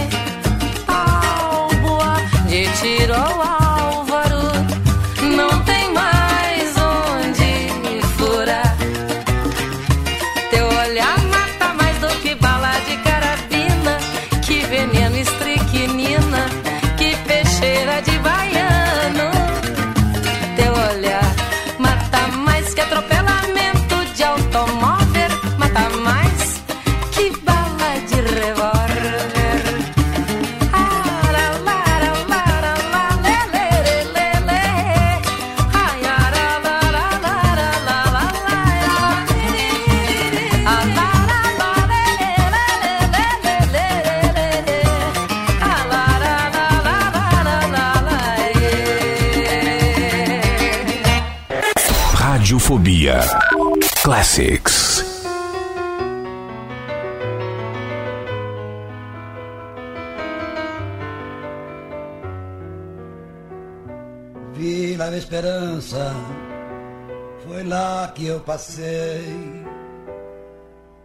Passei 68.57 69.23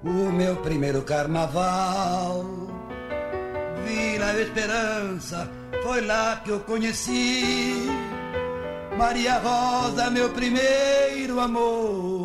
o 0.05 0.31
meu 0.31 0.55
primeiro 0.57 1.01
carnaval. 1.01 2.45
Vila 3.85 4.39
Esperança, 4.39 5.49
foi 5.83 5.99
lá 5.99 6.37
que 6.45 6.49
eu 6.49 6.61
conheci 6.61 7.87
Maria 8.97 9.37
Rosa, 9.39 10.09
meu 10.09 10.29
primeiro 10.29 11.41
amor. 11.41 12.20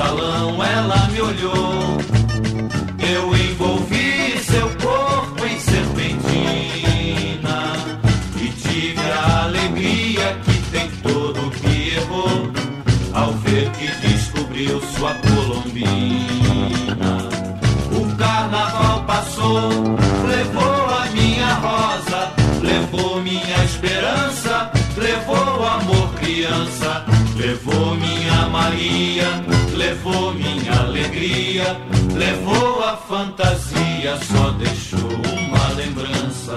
Salão 0.00 0.64
ela 0.64 1.08
me 1.08 1.20
olhou, 1.20 1.98
eu 3.06 3.36
envolvi 3.36 4.38
seu 4.40 4.66
corpo 4.76 5.44
em 5.44 5.60
serpentina 5.60 6.94
e 8.40 8.48
tive 8.48 8.98
a 9.12 9.42
alegria 9.44 10.38
que 10.42 10.54
tem 10.70 10.90
todo 11.02 11.50
que 11.50 11.96
errou 11.96 12.50
ao 13.12 13.32
ver 13.44 13.70
que 13.72 13.88
descobriu 14.08 14.80
sua 14.96 15.14
colombina. 15.16 15.68
O 17.92 18.16
carnaval 18.16 19.04
passou, 19.04 19.68
levou 20.26 20.84
a 20.98 21.04
minha 21.12 21.52
rosa, 21.56 22.32
levou 22.62 23.20
minha 23.20 23.64
esperança, 23.66 24.72
levou 24.96 25.66
amor 25.66 26.14
criança, 26.14 27.04
levou 27.36 27.94
minha 27.96 28.48
Maria 28.48 29.49
levou 30.02 30.32
minha 30.32 30.80
alegria, 30.80 31.76
levou 32.14 32.82
a 32.82 32.96
fantasia, 32.96 34.16
só 34.32 34.50
deixou 34.52 35.10
uma 35.46 35.68
lembrança. 35.74 36.56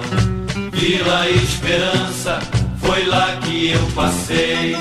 Vila 0.72 1.30
Esperança, 1.30 2.40
foi 2.78 3.06
lá 3.06 3.38
que 3.42 3.72
eu 3.72 3.86
passei. 3.94 4.76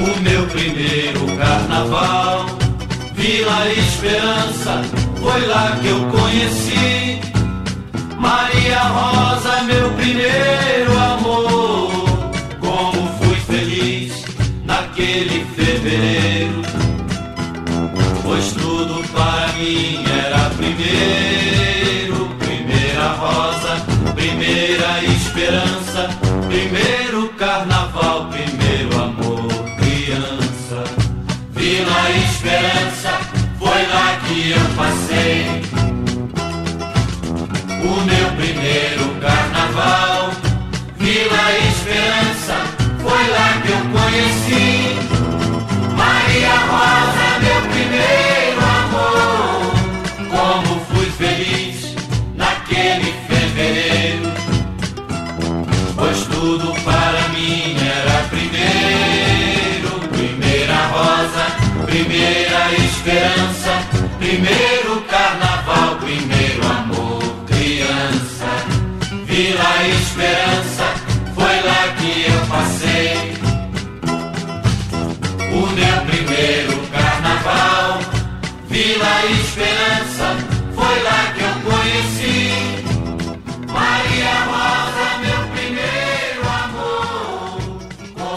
O 0.00 0.20
meu 0.20 0.46
primeiro 0.48 1.26
carnaval, 1.36 2.46
Vila 3.14 3.68
Esperança, 3.70 4.82
foi 5.20 5.46
lá 5.46 5.76
que 5.80 5.88
eu 5.88 6.00
conheci. 6.10 7.20
Maria 8.18 8.80
Rosa, 8.80 9.62
meu 9.62 9.90
primeiro 9.92 10.98
amor. 10.98 11.61
Fevereiro. 15.82 16.62
Pois 18.22 18.52
tudo 18.52 19.02
para 19.08 19.52
mim 19.54 20.04
era 20.06 20.50
primeiro. 20.50 22.28
Primeira 22.38 23.08
rosa, 23.12 23.84
primeira 24.14 25.02
esperança. 25.04 26.08
Primeiro 26.46 27.28
carnaval, 27.30 28.28
primeiro 28.28 29.02
amor, 29.02 29.48
criança. 29.78 30.84
Vila 31.50 32.10
Esperança, 32.10 33.20
foi 33.58 33.86
lá 33.86 34.18
que 34.26 34.50
eu 34.50 34.76
passei. 34.76 35.62
O 37.84 38.00
meu 38.04 38.28
primeiro 38.36 39.14
carnaval, 39.20 40.30
Vila 40.98 41.44
Esperança, 41.68 42.56
foi 43.00 43.28
lá 43.30 43.60
que 43.62 43.70
eu 43.72 44.00
conheci. 44.00 44.71
Tudo 56.42 56.74
para 56.82 57.28
mim 57.28 57.76
era 57.78 58.24
primeiro. 58.28 59.90
Primeira 60.10 60.74
rosa, 60.88 61.44
primeira 61.86 62.72
esperança. 62.84 63.72
Primeiro 64.18 65.02
carnaval, 65.02 65.96
primeiro 66.00 66.66
amor, 66.66 67.22
criança. 67.46 68.50
Vila 69.24 69.72
Esperança, 70.00 70.86
foi 71.36 71.56
lá 71.68 71.82
que 71.98 72.12
eu 72.32 72.40
passei. 72.48 73.34
O 75.52 75.66
meu 75.78 75.96
primeiro 76.10 76.76
carnaval, 76.88 78.00
Vila 78.68 79.26
Esperança, 79.40 80.36
foi 80.74 81.02
lá 81.04 81.21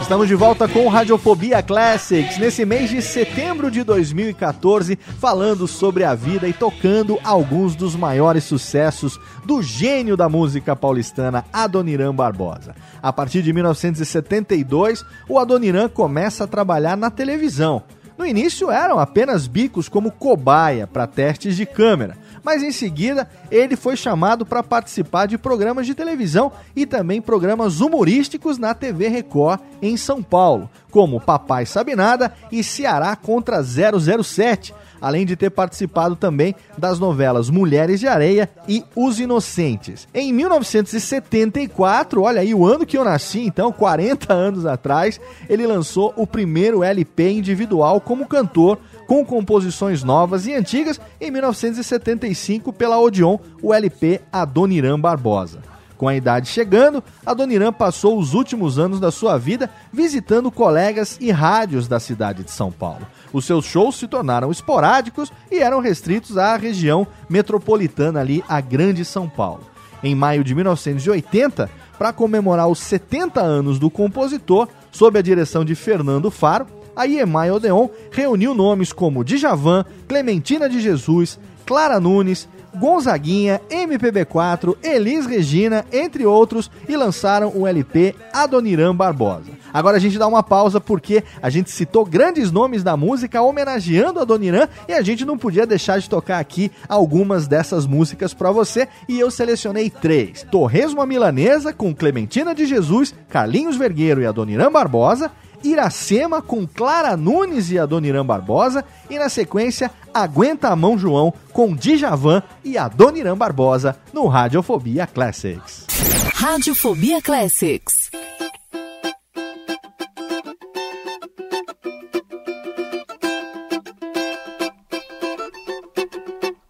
Estamos 0.05 0.27
de 0.27 0.35
volta 0.35 0.67
com 0.67 0.87
Radiofobia 0.87 1.63
Classics 1.63 2.37
nesse 2.37 2.63
mês 2.63 2.91
de 2.91 3.01
setembro 3.01 3.71
de 3.71 3.83
2014, 3.83 4.99
falando 5.19 5.67
sobre 5.67 6.03
a 6.03 6.13
vida 6.13 6.47
e 6.47 6.53
tocando 6.53 7.17
alguns 7.23 7.75
dos 7.75 7.95
maiores 7.95 8.43
sucessos 8.43 9.19
do 9.45 9.63
gênio 9.63 10.15
da 10.15 10.29
música 10.29 10.75
paulistana, 10.75 11.43
Adoniran 11.51 12.13
Barbosa. 12.13 12.75
A 13.01 13.11
partir 13.11 13.41
de 13.41 13.51
1972, 13.51 15.03
o 15.27 15.39
Adoniran 15.39 15.89
começa 15.89 16.43
a 16.43 16.47
trabalhar 16.47 16.95
na 16.95 17.09
televisão. 17.09 17.81
No 18.15 18.27
início 18.27 18.69
eram 18.69 18.99
apenas 18.99 19.47
bicos 19.47 19.89
como 19.89 20.11
cobaia 20.11 20.85
para 20.85 21.07
testes 21.07 21.57
de 21.57 21.65
câmera, 21.65 22.15
mas 22.45 22.61
em 22.61 22.71
seguida 22.71 23.27
ele 23.49 23.75
foi 23.75 23.97
chamado 23.97 24.45
para 24.45 24.61
participar 24.61 25.25
de 25.25 25.35
programas 25.35 25.87
de 25.87 25.95
televisão 25.95 26.51
e 26.75 26.85
também 26.85 27.19
programas 27.19 27.81
humorísticos 27.81 28.59
na 28.59 28.75
TV 28.75 29.07
Record 29.07 29.59
em 29.81 29.97
São 29.97 30.21
Paulo, 30.21 30.69
como 30.91 31.19
Papai 31.19 31.65
Sabe 31.65 31.95
Nada 31.95 32.31
e 32.51 32.63
Ceará 32.63 33.15
contra 33.15 33.63
007, 33.63 34.75
além 35.01 35.25
de 35.25 35.35
ter 35.35 35.49
participado 35.49 36.15
também 36.15 36.53
das 36.77 36.99
novelas 36.99 37.49
Mulheres 37.49 37.99
de 37.99 38.07
Areia 38.07 38.47
e 38.67 38.83
Os 38.95 39.19
Inocentes. 39.19 40.07
Em 40.13 40.31
1974, 40.31 42.21
olha 42.21 42.41
aí 42.41 42.53
o 42.53 42.65
ano 42.65 42.85
que 42.85 42.97
eu 42.97 43.03
nasci, 43.03 43.39
então 43.39 43.71
40 43.71 44.31
anos 44.31 44.67
atrás, 44.67 45.19
ele 45.49 45.65
lançou 45.65 46.13
o 46.15 46.27
primeiro 46.27 46.83
LP 46.83 47.31
individual 47.31 47.99
como 47.99 48.27
cantor 48.27 48.77
com 49.07 49.25
composições 49.25 50.03
novas 50.03 50.45
e 50.45 50.53
antigas 50.53 50.99
em 51.19 51.31
1975 51.31 52.73
pela 52.73 52.99
Odeon, 52.99 53.37
o 53.61 53.73
LP 53.73 54.21
Adoniran 54.31 54.99
Barbosa. 54.99 55.75
Com 55.97 56.07
a 56.09 56.15
idade 56.15 56.49
chegando, 56.49 57.03
Adoniran 57.25 57.71
passou 57.71 58.19
os 58.19 58.33
últimos 58.33 58.77
anos 58.77 58.99
da 58.99 59.11
sua 59.11 59.37
vida 59.37 59.69
visitando 59.93 60.51
colegas 60.51 61.17
e 61.21 61.31
rádios 61.31 61.87
da 61.87 61.99
cidade 61.99 62.43
de 62.43 62.51
São 62.51 62.71
Paulo. 62.71 63.07
Os 63.31 63.45
seus 63.45 63.65
shows 63.65 63.95
se 63.95 64.07
tornaram 64.07 64.51
esporádicos 64.51 65.31
e 65.49 65.59
eram 65.59 65.79
restritos 65.79 66.37
à 66.37 66.57
região 66.57 67.07
metropolitana 67.29 68.19
ali, 68.19 68.43
a 68.47 68.59
Grande 68.59 69.05
São 69.05 69.29
Paulo. 69.29 69.61
Em 70.03 70.13
maio 70.13 70.43
de 70.43 70.53
1980, 70.53 71.69
para 71.97 72.11
comemorar 72.11 72.67
os 72.67 72.79
70 72.79 73.41
anos 73.41 73.79
do 73.79 73.89
compositor, 73.89 74.67
sob 74.91 75.17
a 75.17 75.21
direção 75.21 75.63
de 75.63 75.75
Fernando 75.75 76.29
Faro, 76.29 76.67
a 76.95 77.05
IEMAI 77.05 77.51
Odeon 77.51 77.89
reuniu 78.11 78.53
nomes 78.53 78.93
como 78.93 79.23
Djavan, 79.23 79.85
Clementina 80.07 80.69
de 80.69 80.79
Jesus, 80.79 81.39
Clara 81.65 81.99
Nunes, 81.99 82.47
Gonzaguinha, 82.75 83.61
MPB4, 83.69 84.75
Elis 84.83 85.25
Regina, 85.25 85.85
entre 85.91 86.25
outros, 86.25 86.69
e 86.87 86.95
lançaram 86.95 87.51
o 87.55 87.65
LP 87.65 88.13
Adoniran 88.33 88.95
Barbosa. 88.95 89.51
Agora 89.73 89.97
a 89.97 89.99
gente 89.99 90.17
dá 90.17 90.27
uma 90.27 90.43
pausa 90.43 90.79
porque 90.79 91.23
a 91.41 91.49
gente 91.49 91.69
citou 91.69 92.05
grandes 92.05 92.51
nomes 92.51 92.83
da 92.83 92.95
música 92.95 93.41
homenageando 93.41 94.19
Adoniran 94.19 94.67
e 94.87 94.93
a 94.93 95.01
gente 95.01 95.25
não 95.25 95.37
podia 95.37 95.65
deixar 95.65 95.99
de 95.99 96.09
tocar 96.09 96.39
aqui 96.39 96.71
algumas 96.87 97.47
dessas 97.47 97.85
músicas 97.85 98.33
para 98.33 98.51
você 98.51 98.87
e 99.07 99.19
eu 99.19 99.29
selecionei 99.29 99.89
três: 99.89 100.45
Torresmo 100.49 101.05
Milanesa 101.05 101.73
com 101.73 101.93
Clementina 101.93 102.55
de 102.55 102.65
Jesus, 102.65 103.13
Carlinhos 103.29 103.75
Vergueiro 103.75 104.21
e 104.21 104.25
Adoniran 104.25 104.71
Barbosa, 104.71 105.31
Iracema 105.65 106.41
com 106.41 106.67
Clara 106.67 107.17
Nunes 107.17 107.71
e 107.71 107.79
Adoniran 107.79 108.25
Barbosa 108.25 108.85
e 109.09 109.17
na 109.17 109.29
sequência 109.29 109.91
Aguenta 110.13 110.69
a 110.69 110.75
Mão 110.75 110.97
João 110.97 111.33
com 111.51 111.75
Djavan 111.75 112.41
e 112.63 112.77
Adoniran 112.77 113.37
Barbosa 113.37 113.97
no 114.13 114.27
Radiofobia 114.27 115.05
Classics. 115.05 115.85
Radiofobia 116.33 117.21
Classics. 117.21 118.09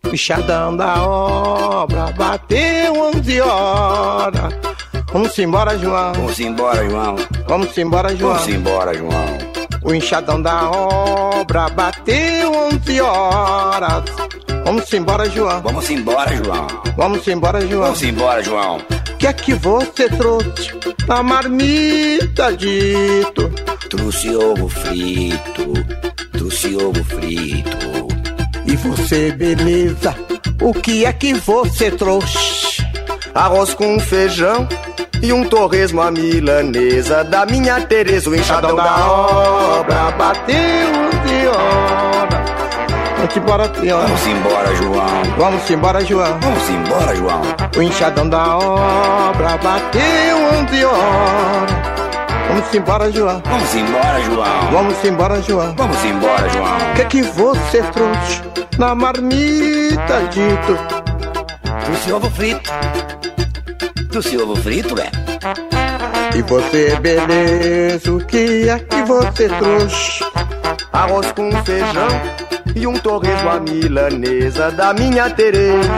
Bichadão 0.09 0.77
da 0.77 1.03
obra, 1.05 2.11
bateu 2.13 2.93
11 2.93 3.41
horas. 3.41 4.74
Vamos 5.11 5.37
embora, 5.39 5.77
João. 5.77 6.13
Vamos 6.13 6.39
embora, 6.39 6.89
João. 6.89 7.15
Vamos 7.47 7.77
embora, 7.77 8.15
João. 8.15 8.33
Vamos 8.33 8.47
embora, 8.53 8.93
João. 8.93 9.37
O 9.83 9.93
enxadão 9.93 10.41
da 10.41 10.69
obra 10.69 11.69
bateu 11.69 12.51
11 12.51 13.01
horas. 13.01 14.03
Vamos 14.65 14.91
embora, 14.93 15.29
João. 15.29 15.61
Vamos 15.61 15.89
embora, 15.89 16.35
João. 16.35 16.67
Vamos 16.97 17.27
embora, 17.27 17.61
João. 17.61 17.83
Vamos 17.83 18.03
embora, 18.03 18.43
João. 18.43 18.77
O 18.77 19.17
que 19.17 19.27
é 19.27 19.33
que 19.33 19.53
você 19.53 20.09
trouxe 20.09 20.73
na 21.07 21.21
marmita, 21.23 22.51
dito? 22.57 23.49
Trouxe 23.89 24.35
ovo 24.35 24.67
frito. 24.67 25.73
Trouxe 26.31 26.75
ovo 26.75 27.03
frito. 27.03 28.07
E 28.65 28.75
você, 28.75 29.31
beleza? 29.31 30.15
O 30.59 30.73
que 30.73 31.05
é 31.05 31.13
que 31.13 31.33
você 31.35 31.91
trouxe? 31.91 32.64
Arroz 33.35 33.73
com 33.73 33.99
feijão 33.99 34.65
e 35.21 35.33
um 35.33 35.43
torresmo 35.43 36.01
à 36.01 36.09
milanesa 36.09 37.21
da 37.25 37.45
minha 37.45 37.81
Tereza, 37.81 38.29
o 38.29 38.35
enxadão 38.35 38.77
da 38.77 39.07
obra. 39.07 40.11
bateu 40.17 40.55
11 40.55 41.47
horas. 41.47 42.45
Vamos 43.17 43.35
embora, 43.35 43.75
senhor. 43.75 44.01
Vamos 44.05 44.27
embora, 44.27 44.75
João. 44.75 45.07
Vamos 45.37 45.69
embora, 45.69 46.05
João. 46.05 46.39
Vamos 46.39 46.69
embora, 46.69 47.15
João. 47.15 47.41
O 47.75 47.81
enxadão 47.81 48.29
da 48.29 48.57
obra 48.57 49.57
bateu 49.57 50.37
11 50.63 50.85
horas. 50.85 51.95
Vamos 52.47 52.73
embora, 52.73 53.11
João. 53.11 53.41
Vamos 53.43 53.75
embora, 53.75 54.21
João. 54.21 54.71
Vamos 54.71 55.03
embora, 55.03 55.41
João. 55.41 55.73
Vamos 55.75 56.05
embora, 56.05 56.49
João. 56.49 56.77
O 56.77 56.93
que 56.95 57.01
é 57.01 57.05
que 57.05 57.21
você 57.21 57.81
trouxe 57.81 58.41
na 58.77 58.95
marmita, 58.95 60.21
dito? 60.31 60.94
Trouxe 61.83 62.13
ovo 62.13 62.29
frito. 62.29 62.71
Seu 64.21 64.43
ovo 64.43 64.55
frito, 64.55 64.95
é? 64.99 65.11
E 66.35 66.41
você, 66.43 66.95
beleza, 67.01 68.13
o 68.13 68.25
que 68.25 68.69
é 68.69 68.79
que 68.79 69.01
você 69.03 69.49
trouxe? 69.49 70.23
Arroz 70.93 71.31
com 71.33 71.51
feijão 71.63 72.07
e 72.75 72.87
um 72.87 72.93
torresmo 72.93 73.49
à 73.49 73.59
milanesa 73.59 74.71
da 74.71 74.93
minha 74.93 75.29
Tereza. 75.29 75.91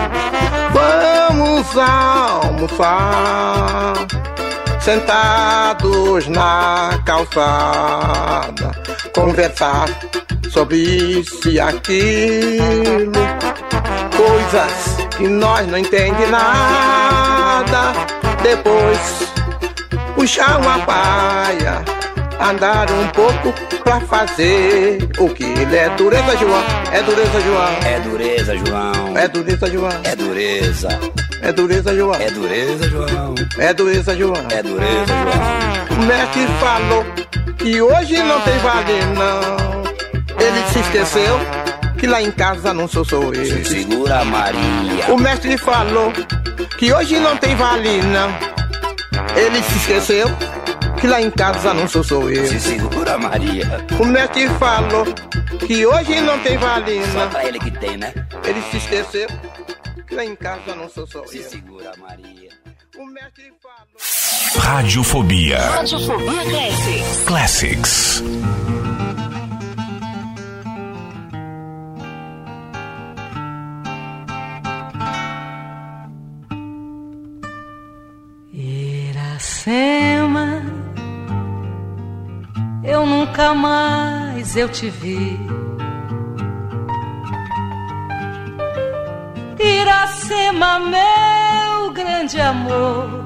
Vamos 0.71 1.77
almoçar, 1.77 3.13
sentados 4.79 6.27
na 6.27 6.99
calçada, 7.05 8.71
conversar 9.13 9.87
sobre 10.51 10.77
isso 10.77 11.49
e 11.49 11.59
aquilo, 11.59 13.11
coisas 14.15 14.97
que 15.17 15.27
nós 15.27 15.67
não 15.67 15.77
entendemos 15.77 16.29
nada. 16.29 17.93
Depois 18.41 19.27
puxar 20.15 20.59
uma 20.59 20.79
paia, 20.79 21.83
andar 22.39 22.89
um 22.91 23.07
pouco 23.09 23.53
pra 23.83 23.99
fazer 24.01 24.97
o 25.19 25.29
que 25.29 25.43
ele 25.43 25.75
é 25.75 25.89
dureza, 25.89 26.37
João. 26.37 26.63
É 26.91 27.01
dureza, 27.01 27.41
João. 27.41 27.77
É 27.85 27.99
dureza, 27.99 28.57
João. 28.57 29.17
É 29.17 29.27
dureza, 29.27 29.67
João. 29.67 30.01
É 30.03 30.15
dureza. 30.15 30.99
É 31.41 31.51
dureza, 31.51 31.95
João. 31.95 32.15
É 32.15 32.31
dureza, 32.31 32.89
João. 32.89 33.35
É 33.57 33.73
dureza, 33.73 34.15
João. 34.15 34.47
É 34.49 34.63
dureza, 34.63 35.13
João. 35.23 35.97
O 35.97 36.05
mestre 36.05 36.47
falou 36.59 37.05
que 37.57 37.81
hoje 37.81 38.17
não 38.17 38.41
tem 38.41 38.57
vale, 38.59 38.93
não. 39.15 39.76
Ele 40.39 40.71
se 40.71 40.79
esqueceu 40.79 41.39
que 41.99 42.07
lá 42.07 42.21
em 42.21 42.31
casa 42.31 42.73
não 42.73 42.87
sou 42.87 43.03
só 43.03 43.17
eu. 43.21 43.45
Se 43.45 43.65
segura, 43.65 44.23
Maria. 44.23 45.11
O 45.11 45.17
mestre 45.17 45.57
falou 45.57 46.11
que 46.77 46.93
hoje 46.93 47.19
não 47.19 47.35
tem 47.37 47.55
vale, 47.55 48.01
não. 48.03 48.29
Ele 49.35 49.61
se 49.63 49.75
esqueceu 49.77 50.27
que 50.99 51.07
lá 51.07 51.21
em 51.21 51.31
casa 51.31 51.73
não 51.73 51.87
sou 51.87 52.03
só 52.03 52.21
eu. 52.29 52.47
Se 52.47 52.59
segura, 52.59 53.17
Maria. 53.17 53.85
O 53.99 54.05
mestre 54.05 54.47
falou 54.59 55.05
que 55.65 55.85
hoje 55.85 56.21
não 56.21 56.39
tem 56.39 56.57
vale, 56.57 57.01
Só 57.13 57.27
pra 57.27 57.45
ele 57.45 57.59
que 57.59 57.71
tem, 57.71 57.97
né? 57.97 58.13
Ele 58.43 58.61
se 58.71 58.77
esqueceu 58.77 59.27
que 60.07 60.15
lá 60.15 60.23
em 60.23 60.35
casa 60.35 60.75
não 60.75 60.89
sou 60.89 61.05
só 61.07 61.25
Se 61.25 61.37
eu. 61.39 61.49
segura, 61.49 61.91
Maria. 61.99 62.49
O 62.97 63.05
mestre 63.05 63.51
falou. 63.61 64.65
Radiofobia. 64.65 65.59
Radiofobia 65.59 66.43
Classics. 66.45 67.23
Classics. 67.25 68.23
Iracema, 79.67 80.61
eu 82.85 83.05
nunca 83.05 83.53
mais 83.53 84.55
eu 84.55 84.69
te 84.69 84.89
vi. 84.89 85.37
Iracema, 89.59 90.79
meu 90.79 91.91
grande 91.91 92.39
amor, 92.39 93.16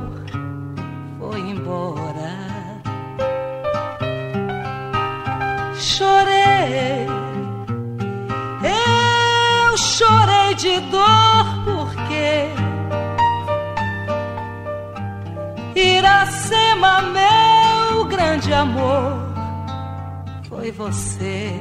foi 20.61 20.71
você. 20.71 21.59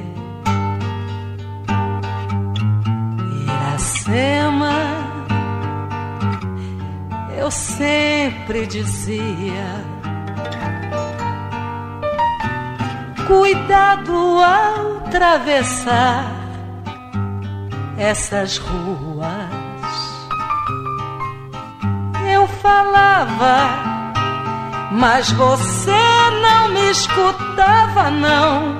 Iracema, 3.41 4.77
eu 7.35 7.49
sempre 7.49 8.67
dizia: 8.67 9.65
cuidado 13.25 14.13
ao 14.13 14.97
atravessar 14.97 16.31
essas 17.97 18.59
ruas. 18.59 19.49
Eu 22.31 22.47
falava 22.47 23.91
mas 24.91 25.31
você 25.31 26.29
não 26.41 26.69
me 26.69 26.91
escutava, 26.91 28.11
não. 28.11 28.70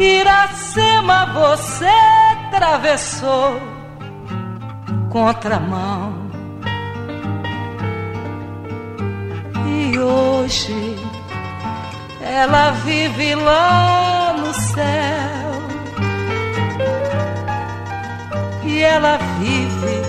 Iracema, 0.00 1.26
você 1.26 1.84
atravessou 2.46 3.60
contramão. 5.10 6.30
E 9.66 9.98
hoje 9.98 10.96
ela 12.22 12.70
vive 12.70 13.34
lá 13.34 14.34
no 14.38 14.54
céu. 14.54 15.50
E 18.64 18.80
ela 18.80 19.18
vive 19.38 20.00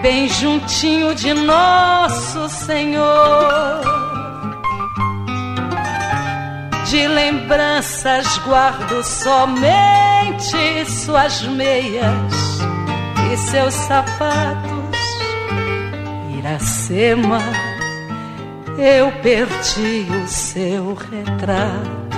bem 0.00 0.26
juntinho 0.28 1.14
de 1.14 1.34
nosso 1.34 2.48
Senhor. 2.48 3.87
De 6.88 7.06
lembranças 7.06 8.38
guardo 8.38 9.04
somente 9.04 10.90
suas 10.90 11.42
meias 11.42 12.32
e 13.30 13.36
seus 13.36 13.74
sapatos. 13.74 14.98
Iracema, 16.38 17.40
eu 18.78 19.12
perdi 19.20 20.06
o 20.10 20.26
seu 20.26 20.94
retrato. 20.94 22.08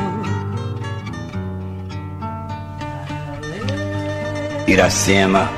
Iracema, 4.68 5.50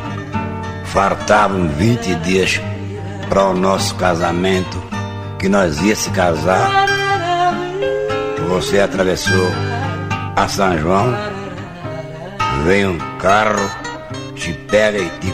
faltavam 0.86 1.68
20 1.68 2.14
dias 2.14 2.58
para 3.28 3.44
o 3.44 3.54
nosso 3.54 3.94
casamento, 3.96 4.82
que 5.38 5.50
nós 5.50 5.82
ia 5.82 5.94
se 5.94 6.08
casar. 6.12 7.01
Você 8.52 8.80
atravessou 8.80 9.48
a 10.36 10.46
São 10.46 10.76
João, 10.78 11.10
veio 12.64 12.90
um 12.90 13.18
carro, 13.18 13.58
te 14.36 14.52
pega 14.70 14.98
e 14.98 15.08
te 15.08 15.32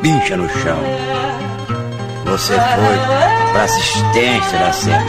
pincha 0.00 0.36
no 0.36 0.48
chão. 0.48 0.78
Você 2.26 2.54
foi 2.54 3.52
para 3.52 3.64
assistência 3.64 4.58
da 4.60 4.72
Sema. 4.72 5.04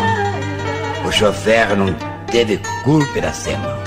O 1.07 1.11
chofer 1.11 1.77
não 1.77 1.93
teve 2.31 2.59
culpa 2.83 3.21
da 3.21 3.31
Sema. 3.31 3.77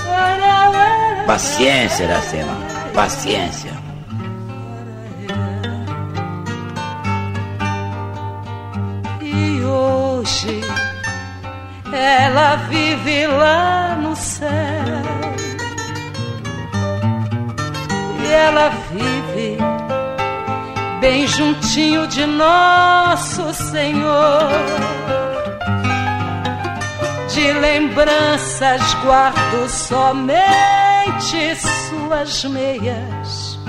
Paciência 1.27 2.07
da 2.07 2.21
Sema, 2.21 2.57
paciência. 2.93 3.71
E 9.21 9.61
hoje 9.61 10.61
ela 11.95 12.57
vive 12.67 13.25
lá 13.27 13.95
no 13.95 14.15
céu. 14.15 14.49
E 18.21 18.31
ela 18.31 18.69
vive 18.91 19.57
bem 20.99 21.25
juntinho 21.27 22.07
de 22.07 22.25
nosso 22.25 23.53
Senhor. 23.53 24.49
De 27.33 27.53
lembranças 27.53 28.93
guardo 29.03 29.69
somente 29.69 31.55
suas 31.55 32.43
meias 32.45 33.59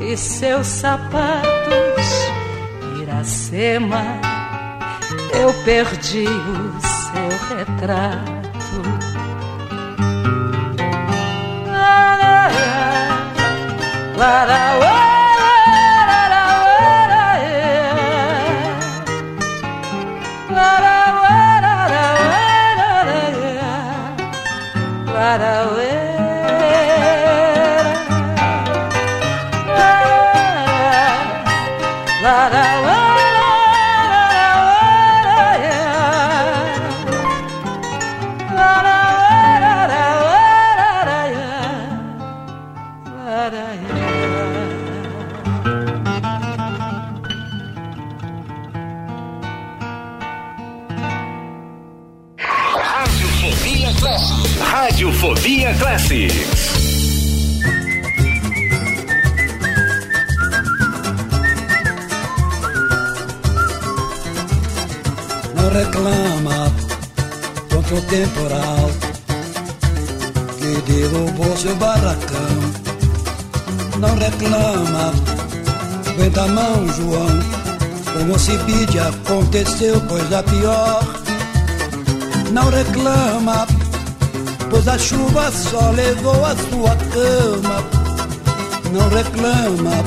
e 0.00 0.16
seus 0.16 0.66
sapatos. 0.66 1.44
Iracema, 3.00 4.02
eu 5.32 5.52
perdi 5.64 6.26
o 7.30 7.38
seu 7.38 7.56
retrato. 7.56 8.82
La, 14.16 14.44
la, 14.44 14.78
la, 14.78 15.19
Classics. 56.00 56.70
Não 65.54 65.68
reclama 65.70 66.72
contra 67.70 67.94
o 67.94 68.02
temporal 68.02 68.90
que 70.58 70.92
derrubou 70.92 71.56
seu 71.56 71.76
barracão. 71.76 72.40
Não 73.98 74.16
reclama, 74.16 75.12
aguenta 76.08 76.42
a 76.42 76.48
mão, 76.48 76.88
João. 76.94 77.60
Como 78.12 78.38
se 78.38 78.56
pede, 78.58 78.98
aconteceu 78.98 80.00
coisa 80.02 80.42
pior. 80.44 81.04
Não 82.52 82.68
reclama, 82.70 83.66
pois 84.70 84.86
a 84.86 84.96
chuva 84.96 85.50
só 85.50 85.90
levou 85.90 86.44
a 86.44 86.54
sua 86.56 86.96
cama. 87.12 87.84
Não 88.92 89.08
reclama, 89.08 90.04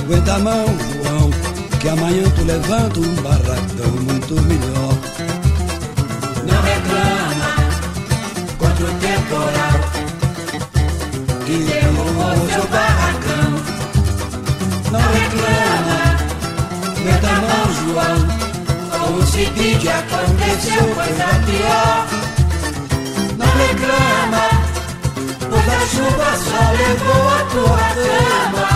aguenta 0.00 0.34
a 0.34 0.38
mão, 0.38 0.66
João, 0.66 1.30
que 1.78 1.88
amanhã 1.88 2.24
tu 2.36 2.44
levanta 2.44 3.00
um 3.00 3.14
barracão 3.22 3.90
muito 4.02 4.34
melhor. 4.42 4.94
Não 6.46 6.60
reclama 6.62 7.50
contra 8.58 8.84
o 8.84 8.94
temporal 8.98 9.80
que 11.46 11.56
derrubou 11.64 12.50
seu 12.52 12.66
barracão. 12.68 13.50
Não 14.90 15.00
reclama, 15.18 16.00
aguenta 16.98 17.28
a 17.28 17.40
mão, 17.40 17.66
João. 17.84 18.18
Como 18.90 19.26
se 19.26 19.46
pede, 19.50 19.88
aconteceu 19.88 20.94
coisa 20.94 21.28
pior. 21.46 22.29
Reclama, 23.60 24.46
pois 25.50 25.68
a 25.68 25.80
chuva 25.92 26.30
só 26.46 26.62
levou 26.80 27.24
a 27.28 27.40
tua 27.52 27.84
cama. 28.00 28.70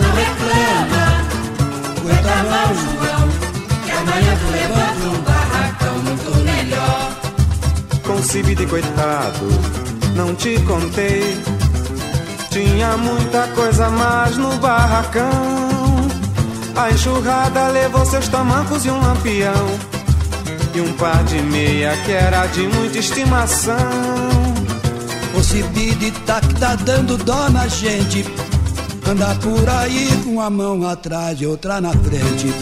Não 0.00 0.10
reclama, 0.22 1.06
aguenta 1.96 2.36
mão, 2.50 2.70
João, 2.82 3.24
que 3.84 3.90
amanhã 3.92 4.32
tu 4.40 4.46
levanta 4.52 5.04
um 5.06 5.18
barracão 5.22 5.94
muito 5.98 6.30
melhor. 6.44 7.04
Concibi 8.06 8.54
de 8.54 8.66
coitado, 8.66 9.46
não 10.14 10.34
te 10.34 10.58
contei. 10.60 11.40
Tinha 12.50 12.96
muita 12.96 13.48
coisa 13.48 13.90
mais 13.90 14.36
no 14.36 14.56
barracão. 14.56 15.30
A 16.74 16.90
enxurrada 16.90 17.68
levou 17.68 18.04
seus 18.04 18.28
tamancos 18.28 18.84
e 18.84 18.90
um 18.90 19.00
lampião. 19.00 19.95
E 20.76 20.80
um 20.82 20.92
par 20.92 21.24
de 21.24 21.40
meia 21.40 21.96
que 22.04 22.12
era 22.12 22.46
de 22.48 22.68
muita 22.68 22.98
estimação. 22.98 23.74
O 25.34 25.42
Cibide 25.42 26.10
tá 26.26 26.38
que 26.38 26.54
tá 26.56 26.74
dando 26.74 27.16
dó 27.16 27.48
na 27.48 27.66
gente. 27.66 28.26
Anda 29.08 29.34
por 29.36 29.66
aí 29.66 30.10
com 30.22 30.38
a 30.38 30.50
mão 30.50 30.86
atrás 30.86 31.40
e 31.40 31.46
outra 31.46 31.80
na 31.80 31.92
frente. 31.92 32.52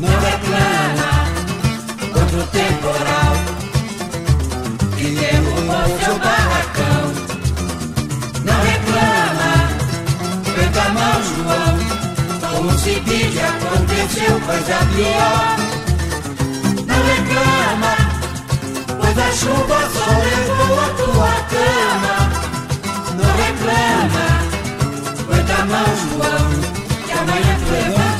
Não 0.00 0.14
reclama 0.20 1.12
contra 2.12 2.38
o 2.38 2.46
temporal 2.46 3.34
que 4.96 5.04
derrubou 5.10 5.98
seu 6.04 6.18
barracão. 6.20 7.02
Não 8.44 8.60
reclama, 8.62 9.52
pega 10.54 10.82
a 10.82 10.88
mão, 10.90 11.20
João. 11.34 12.54
Como 12.54 12.78
se 12.78 12.92
pede, 13.00 13.40
aconteceu 13.40 14.40
coisa 14.46 14.78
pior. 14.94 15.81
Chuva 19.34 19.78
só 19.94 20.06
levou 20.22 20.80
a 20.80 20.88
tua 20.98 21.34
cama. 21.52 22.16
Não 23.16 23.30
reclama, 23.42 24.26
aguenta 25.20 25.54
a 25.54 25.64
mão, 25.64 25.90
João, 26.10 26.44
que 27.06 27.12
amanhã 27.12 27.54
tu 27.64 27.72
levanta 27.72 28.11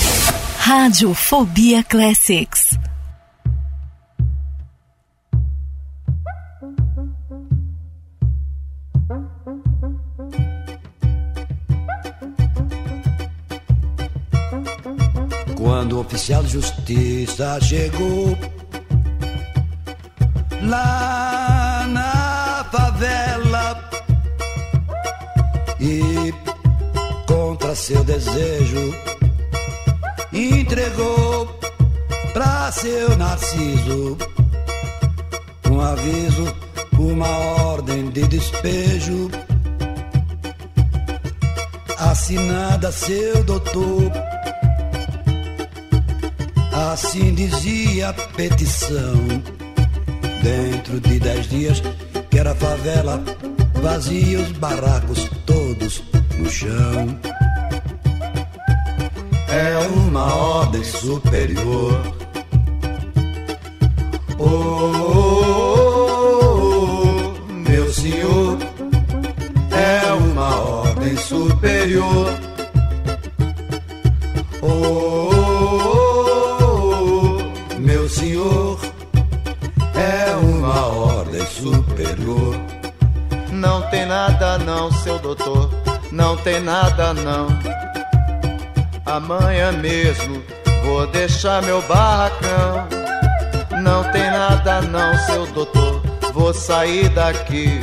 Radiofobia 0.57 1.83
Classics. 1.83 2.92
Quando 15.73 15.93
o 15.93 16.01
oficial 16.01 16.43
de 16.43 16.51
justiça 16.51 17.59
chegou 17.59 18.37
lá 20.61 21.87
na 21.89 22.63
favela 22.71 23.89
e 25.79 26.31
contra 27.25 27.73
seu 27.73 28.03
desejo 28.03 28.93
entregou 30.31 31.47
pra 32.33 32.71
seu 32.71 33.17
Narciso 33.17 34.15
um 35.71 35.81
aviso, 35.81 36.55
uma 36.99 37.27
ordem 37.63 38.11
de 38.11 38.27
despejo 38.27 39.27
assinada 41.97 42.91
seu 42.91 43.43
doutor. 43.43 44.32
Assim 46.73 47.33
dizia 47.35 48.09
a 48.09 48.13
petição. 48.13 49.13
Dentro 50.41 50.99
de 50.99 51.19
dez 51.19 51.47
dias, 51.47 51.83
que 52.31 52.39
era 52.39 52.55
favela, 52.55 53.23
vazia 53.81 54.39
os 54.39 54.51
barracos 54.53 55.29
todos 55.45 56.03
no 56.37 56.49
chão. 56.49 57.19
É 59.47 59.77
uma 59.87 60.33
ordem 60.33 60.83
superior. 60.83 62.01
Oh, 64.39 64.45
oh, 64.95 65.93
oh, 66.49 67.69
meu 67.69 67.93
senhor, 67.93 68.57
é 69.71 70.11
uma 70.13 70.59
ordem 70.59 71.15
superior. 71.17 72.33
Oh, 74.61 75.22
tem 83.93 84.07
nada 84.07 84.57
não, 84.57 84.91
seu 84.91 85.19
doutor, 85.19 85.69
não 86.11 86.35
tem 86.37 86.59
nada 86.59 87.13
não. 87.13 87.47
Amanhã 89.05 89.71
mesmo 89.71 90.41
vou 90.83 91.05
deixar 91.05 91.61
meu 91.61 91.79
barracão. 91.83 92.87
Não 93.83 94.03
tem 94.11 94.31
nada 94.31 94.81
não, 94.81 95.15
seu 95.27 95.45
doutor, 95.45 96.01
vou 96.33 96.51
sair 96.55 97.07
daqui 97.09 97.81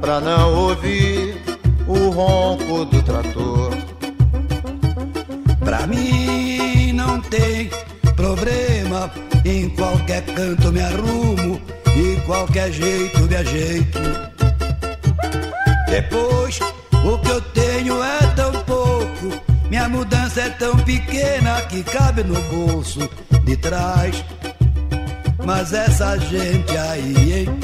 pra 0.00 0.18
não 0.20 0.52
ouvir 0.52 1.40
o 1.86 2.10
ronco 2.10 2.84
do 2.84 3.00
trator. 3.00 3.70
Pra 5.64 5.86
mim 5.86 6.92
não 6.94 7.20
tem 7.20 7.70
problema, 8.16 9.08
em 9.44 9.68
qualquer 9.70 10.22
canto 10.22 10.72
me 10.72 10.82
arrumo, 10.82 11.60
e 11.96 12.20
qualquer 12.26 12.72
jeito 12.72 13.20
me 13.20 13.36
ajeito. 13.36 14.33
Depois, 15.94 16.58
o 17.04 17.18
que 17.18 17.30
eu 17.30 17.40
tenho 17.40 18.02
é 18.02 18.18
tão 18.34 18.50
pouco, 18.64 19.40
minha 19.70 19.88
mudança 19.88 20.40
é 20.40 20.50
tão 20.50 20.74
pequena 20.78 21.60
que 21.68 21.84
cabe 21.84 22.24
no 22.24 22.34
bolso 22.50 23.08
de 23.44 23.56
trás. 23.56 24.24
Mas 25.44 25.72
essa 25.72 26.18
gente 26.18 26.76
aí, 26.76 27.32
hein, 27.32 27.60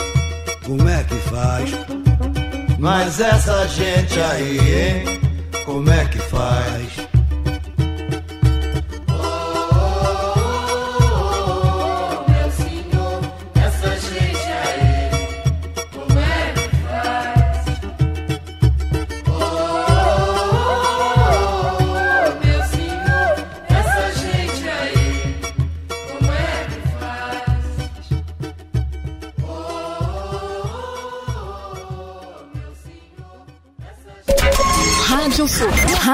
como 0.64 0.88
é 0.88 1.02
que 1.02 1.16
faz? 1.16 1.70
Mas 2.78 3.20
essa 3.20 3.66
gente 3.66 4.20
aí, 4.20 4.58
hein, 4.58 5.20
como 5.64 5.90
é 5.90 6.04
que 6.04 6.18
faz? 6.18 6.89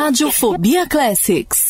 Radiofobia 0.07 0.87
Classics. 0.87 1.66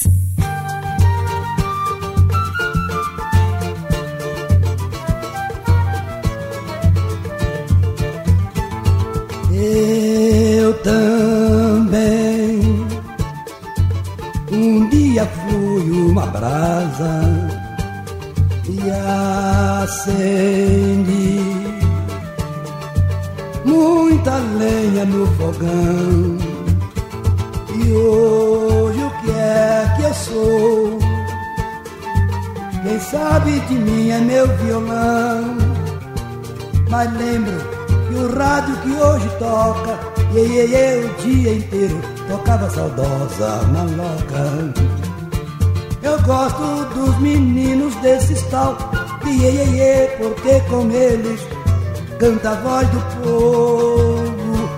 Canta 52.37 52.50
a 52.50 52.54
voz 52.57 52.88
do 52.88 53.00
povo. 53.22 54.68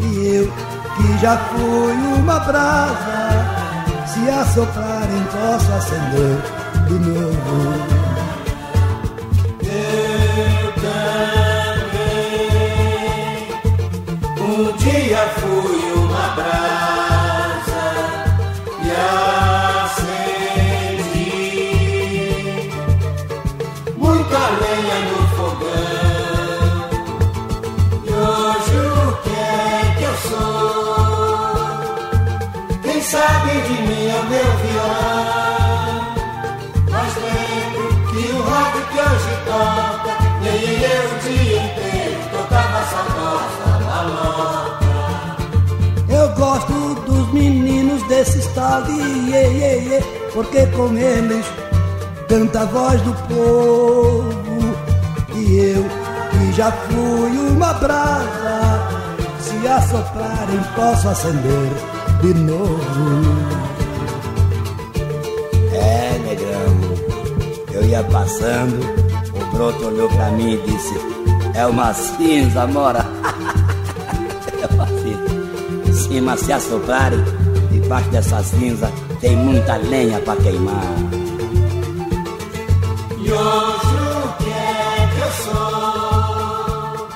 E 0.00 0.36
eu 0.36 0.52
que 0.96 1.18
já 1.20 1.36
fui 1.36 1.92
uma 2.18 2.38
brasa, 2.40 4.06
se 4.06 4.28
assoplarem 4.28 5.24
posso 5.32 5.72
acender 5.72 6.38
de 6.86 6.94
novo. 6.94 8.00
Um 14.40 14.76
dia 14.76 15.18
fui 15.38 15.79
tal 48.70 48.82
de 48.82 48.92
iê, 48.92 49.52
iê, 49.58 49.82
iê, 49.82 50.00
porque 50.32 50.64
com 50.66 50.96
eles 50.96 51.44
canta 52.28 52.60
a 52.60 52.64
voz 52.66 53.00
do 53.02 53.12
povo. 53.26 54.30
E 55.34 55.58
eu, 55.74 55.84
que 56.30 56.52
já 56.52 56.70
fui 56.70 57.36
uma 57.50 57.72
brasa, 57.74 58.60
se 59.40 59.66
assoprarem 59.66 60.60
posso 60.76 61.08
acender 61.08 61.70
de 62.22 62.34
novo. 62.34 62.80
É, 65.72 66.18
negrão, 66.24 67.72
eu 67.72 67.84
ia 67.86 68.04
passando, 68.04 68.78
o 69.34 69.56
broto 69.56 69.86
olhou 69.86 70.08
pra 70.10 70.30
mim 70.30 70.52
e 70.54 70.70
disse: 70.70 70.94
É 71.54 71.66
uma 71.66 71.92
cinza, 71.92 72.68
mora. 72.68 73.00
é 74.62 74.74
uma 74.74 74.86
cinza. 74.86 75.92
Sim, 75.92 76.20
mas 76.20 76.40
se 76.40 76.52
assoprarem, 76.52 77.18
debaixo 77.90 78.10
dessa 78.10 78.40
cinza 78.44 78.88
tem 79.20 79.34
muita 79.34 79.74
lenha 79.76 80.20
pra 80.20 80.36
queimar. 80.36 80.84
E 83.18 83.32
hoje 83.32 83.32
o 83.32 84.32
que 84.38 84.48
é 84.48 85.08
que 85.10 85.18
eu 85.20 85.30
sou? 85.42 87.08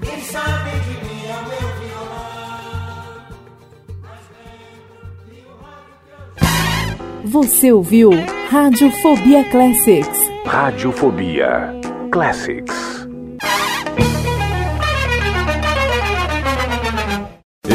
Quem 0.00 0.20
sabe 0.22 0.70
de 0.70 1.04
mim 1.04 1.26
é 1.26 1.34
o 1.34 1.42
meu 1.48 1.68
violão. 1.80 3.26
Você 7.24 7.72
ouviu 7.72 8.10
Radiofobia 8.50 9.42
Classics. 9.50 10.30
Radiofobia 10.46 11.74
Classics. 12.12 12.77